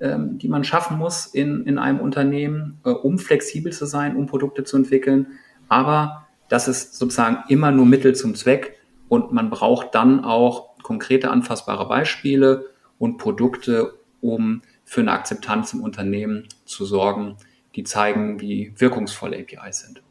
ähm, 0.00 0.38
die 0.38 0.48
man 0.48 0.64
schaffen 0.64 0.98
muss 0.98 1.26
in, 1.26 1.66
in 1.66 1.78
einem 1.78 2.00
Unternehmen, 2.00 2.78
äh, 2.84 2.90
um 2.90 3.18
flexibel 3.18 3.72
zu 3.72 3.86
sein, 3.86 4.16
um 4.16 4.26
Produkte 4.26 4.64
zu 4.64 4.76
entwickeln. 4.76 5.26
Aber 5.68 6.28
das 6.52 6.68
ist 6.68 6.96
sozusagen 6.96 7.44
immer 7.48 7.70
nur 7.70 7.86
Mittel 7.86 8.14
zum 8.14 8.34
Zweck 8.34 8.78
und 9.08 9.32
man 9.32 9.48
braucht 9.48 9.94
dann 9.94 10.22
auch 10.22 10.76
konkrete 10.82 11.30
anfassbare 11.30 11.88
Beispiele 11.88 12.66
und 12.98 13.16
Produkte, 13.16 13.94
um 14.20 14.60
für 14.84 15.00
eine 15.00 15.12
Akzeptanz 15.12 15.72
im 15.72 15.80
Unternehmen 15.80 16.48
zu 16.66 16.84
sorgen, 16.84 17.38
die 17.74 17.84
zeigen, 17.84 18.42
wie 18.42 18.74
wirkungsvoll 18.76 19.34
APIs 19.34 19.80
sind. 19.80 20.02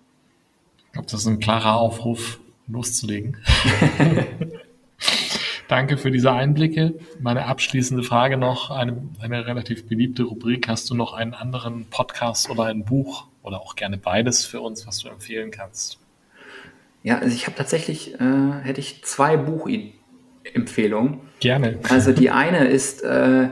Ich 0.88 0.94
glaube, 0.94 1.08
das 1.12 1.20
ist 1.22 1.28
ein 1.28 1.40
klarer 1.40 1.76
Aufruf, 1.76 2.40
loszulegen. 2.68 3.38
Danke 5.68 6.00
für 6.00 6.10
diese 6.10 6.32
Einblicke. 6.32 6.96
Meine 7.20 7.46
abschließende 7.46 8.02
Frage 8.02 8.38
noch, 8.38 8.72
eine, 8.72 8.98
eine 9.20 9.46
relativ 9.46 9.88
beliebte 9.88 10.24
Rubrik. 10.24 10.68
Hast 10.68 10.90
du 10.90 10.96
noch 10.96 11.14
einen 11.14 11.36
anderen 11.36 11.86
Podcast 11.86 12.50
oder 12.50 12.64
ein 12.66 12.84
Buch 12.84 13.28
oder 13.44 13.62
auch 13.62 13.76
gerne 13.76 14.00
beides 14.00 14.44
für 14.44 14.60
uns, 14.60 14.88
was 14.88 14.98
du 14.98 15.10
empfehlen 15.10 15.52
kannst? 15.52 16.02
Ja, 17.04 17.18
also 17.18 17.36
ich 17.36 17.48
habe 17.48 17.58
tatsächlich, 17.58 18.20
äh, 18.20 18.52
hätte 18.64 18.80
ich 18.80 19.04
zwei 19.04 19.38
Buchempfehlungen. 19.38 21.22
Gerne. 21.40 21.80
Also 21.90 22.12
die 22.12 22.30
eine 22.30 22.68
ist 22.68 23.04
äh, 23.04 23.50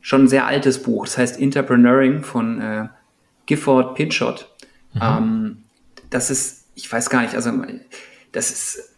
schon 0.00 0.24
ein 0.24 0.28
sehr 0.28 0.46
altes 0.46 0.82
Buch, 0.82 1.06
das 1.06 1.16
heißt 1.16 1.40
Entrepreneuring 1.40 2.22
von 2.22 2.60
äh, 2.60 2.88
Gifford 3.46 3.94
Pinchot. 3.94 4.50
Mhm. 4.94 5.00
Ähm, 5.02 5.56
das 6.10 6.30
ist, 6.30 6.66
ich 6.74 6.90
weiß 6.92 7.08
gar 7.08 7.22
nicht, 7.22 7.34
also 7.34 7.50
das 8.32 8.50
ist 8.50 8.92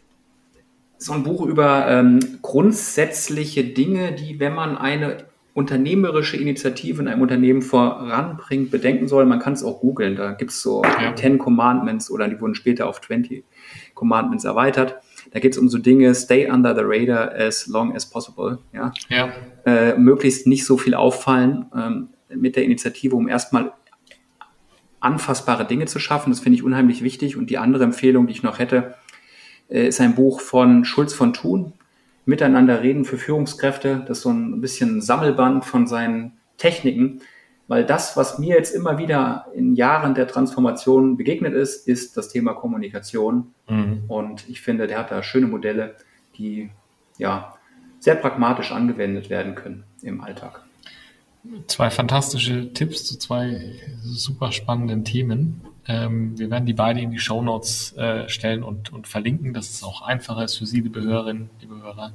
so 0.99 1.13
ein 1.13 1.23
Buch 1.23 1.47
über 1.47 1.89
ähm, 1.89 2.39
grundsätzliche 2.43 3.65
Dinge, 3.65 4.13
die, 4.13 4.41
wenn 4.41 4.55
man 4.55 4.77
eine 4.77 5.27
unternehmerische 5.55 6.37
Initiative 6.37 7.01
in 7.01 7.09
einem 7.09 7.23
Unternehmen 7.23 7.63
voranbringt, 7.63 8.73
bedenken 8.73 9.07
soll. 9.07 9.25
Man 9.25 9.39
kann 9.39 9.53
es 9.53 9.63
auch 9.63 9.81
googeln. 9.81 10.17
Da 10.17 10.33
gibt 10.33 10.51
es 10.51 10.61
so 10.61 10.83
ja. 10.83 11.15
10 11.15 11.39
Commandments 11.39 12.11
oder 12.11 12.29
die 12.29 12.41
wurden 12.41 12.57
später 12.57 12.89
auf 12.89 13.01
20 13.01 13.45
Commandments 13.95 14.45
erweitert. 14.45 14.97
Da 15.31 15.39
geht 15.39 15.53
es 15.53 15.59
um 15.59 15.69
so 15.69 15.79
Dinge, 15.79 16.13
stay 16.15 16.51
under 16.51 16.75
the 16.75 16.83
radar 16.85 17.33
as 17.33 17.69
long 17.69 17.95
as 17.95 18.09
possible. 18.09 18.59
Ja. 18.73 18.93
ja. 19.09 19.33
Äh, 19.65 19.97
möglichst 19.97 20.49
nicht 20.49 20.67
so 20.67 20.77
viel 20.77 20.95
auffallen 20.95 21.67
ähm, 21.75 22.09
mit 22.35 22.57
der 22.57 22.65
Initiative, 22.65 23.15
um 23.15 23.29
erstmal 23.29 23.73
anfassbare 24.99 25.67
Dinge 25.67 25.87
zu 25.87 26.01
schaffen. 26.01 26.31
Das 26.31 26.41
finde 26.41 26.57
ich 26.57 26.65
unheimlich 26.65 27.05
wichtig. 27.05 27.37
Und 27.37 27.49
die 27.49 27.59
andere 27.59 27.85
Empfehlung, 27.85 28.27
die 28.27 28.33
ich 28.33 28.43
noch 28.43 28.59
hätte, 28.59 28.95
äh, 29.69 29.87
ist 29.87 30.01
ein 30.01 30.17
Buch 30.17 30.41
von 30.41 30.85
Schulz 30.85 31.15
von 31.15 31.33
Thun, 31.33 31.75
Miteinander 32.27 32.83
reden 32.83 33.05
für 33.05 33.19
Führungskräfte. 33.19 34.05
Das 34.07 34.19
ist 34.19 34.23
so 34.23 34.31
ein 34.31 34.61
bisschen 34.61 35.01
Sammelband 35.01 35.65
von 35.65 35.87
seinen 35.87 36.39
Techniken, 36.57 37.21
weil 37.69 37.85
das, 37.85 38.17
was 38.17 38.39
mir 38.39 38.57
jetzt 38.57 38.75
immer 38.75 38.99
wieder 38.99 39.47
in 39.55 39.75
Jahren 39.75 40.15
der 40.15 40.27
Transformation 40.27 41.17
begegnet 41.17 41.55
ist, 41.55 41.89
ist 41.89 42.17
das 42.17 42.29
Thema 42.29 42.55
Kommunikation. 42.55 43.55
Mhm. 43.69 44.05
Und 44.09 44.49
ich 44.49 44.61
finde, 44.61 44.87
der 44.87 44.99
hat 44.99 45.11
da 45.11 45.23
schöne 45.23 45.47
Modelle, 45.47 45.97
die 46.37 46.71
ja 47.19 47.55
sehr 48.01 48.17
pragmatisch 48.17 48.71
angewendet 48.71 49.31
werden 49.31 49.55
können 49.55 49.85
im 50.03 50.21
Alltag. 50.21 50.63
Zwei 51.67 51.91
fantastische 51.91 52.73
Tipps 52.73 53.05
zu 53.05 53.19
zwei 53.19 53.75
super 54.03 54.53
spannenden 54.53 55.05
Themen. 55.05 55.61
Ähm, 55.87 56.39
wir 56.39 56.51
werden 56.51 56.67
die 56.67 56.73
beide 56.73 57.01
in 57.01 57.11
die 57.11 57.19
Show 57.19 57.43
Notes 57.43 57.95
äh, 57.97 58.29
stellen 58.29 58.63
und, 58.63 58.93
und 58.93 59.07
verlinken, 59.07 59.53
dass 59.53 59.71
es 59.71 59.83
auch 59.83 60.03
einfacher 60.03 60.45
ist 60.45 60.57
für 60.57 60.67
Sie, 60.67 60.81
liebe 60.81 61.03
Hörerinnen, 61.03 61.51
liebe 61.61 61.83
Hörer, 61.83 62.13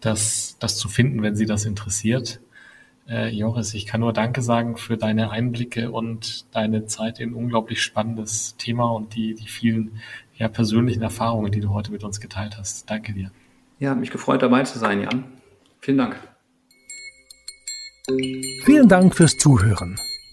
das, 0.00 0.56
das 0.58 0.76
zu 0.76 0.88
finden, 0.88 1.22
wenn 1.22 1.36
Sie 1.36 1.46
das 1.46 1.64
interessiert. 1.64 2.40
Äh, 3.08 3.28
Joris, 3.28 3.74
ich 3.74 3.86
kann 3.86 4.00
nur 4.00 4.12
Danke 4.12 4.42
sagen 4.42 4.76
für 4.76 4.96
deine 4.96 5.30
Einblicke 5.30 5.92
und 5.92 6.46
deine 6.54 6.86
Zeit 6.86 7.20
in 7.20 7.30
ein 7.30 7.34
unglaublich 7.34 7.80
spannendes 7.80 8.56
Thema 8.56 8.90
und 8.90 9.14
die, 9.14 9.34
die 9.34 9.46
vielen 9.46 10.00
ja, 10.36 10.48
persönlichen 10.48 11.02
Erfahrungen, 11.02 11.52
die 11.52 11.60
du 11.60 11.70
heute 11.70 11.92
mit 11.92 12.02
uns 12.02 12.20
geteilt 12.20 12.58
hast. 12.58 12.90
Danke 12.90 13.12
dir. 13.12 13.30
Ja, 13.78 13.94
mich 13.94 14.10
gefreut 14.10 14.42
dabei 14.42 14.64
zu 14.64 14.78
sein, 14.78 15.02
Jan. 15.02 15.24
Vielen 15.80 15.98
Dank. 15.98 16.16
Vielen 18.64 18.88
Dank 18.88 19.14
fürs 19.14 19.36
Zuhören. 19.36 19.96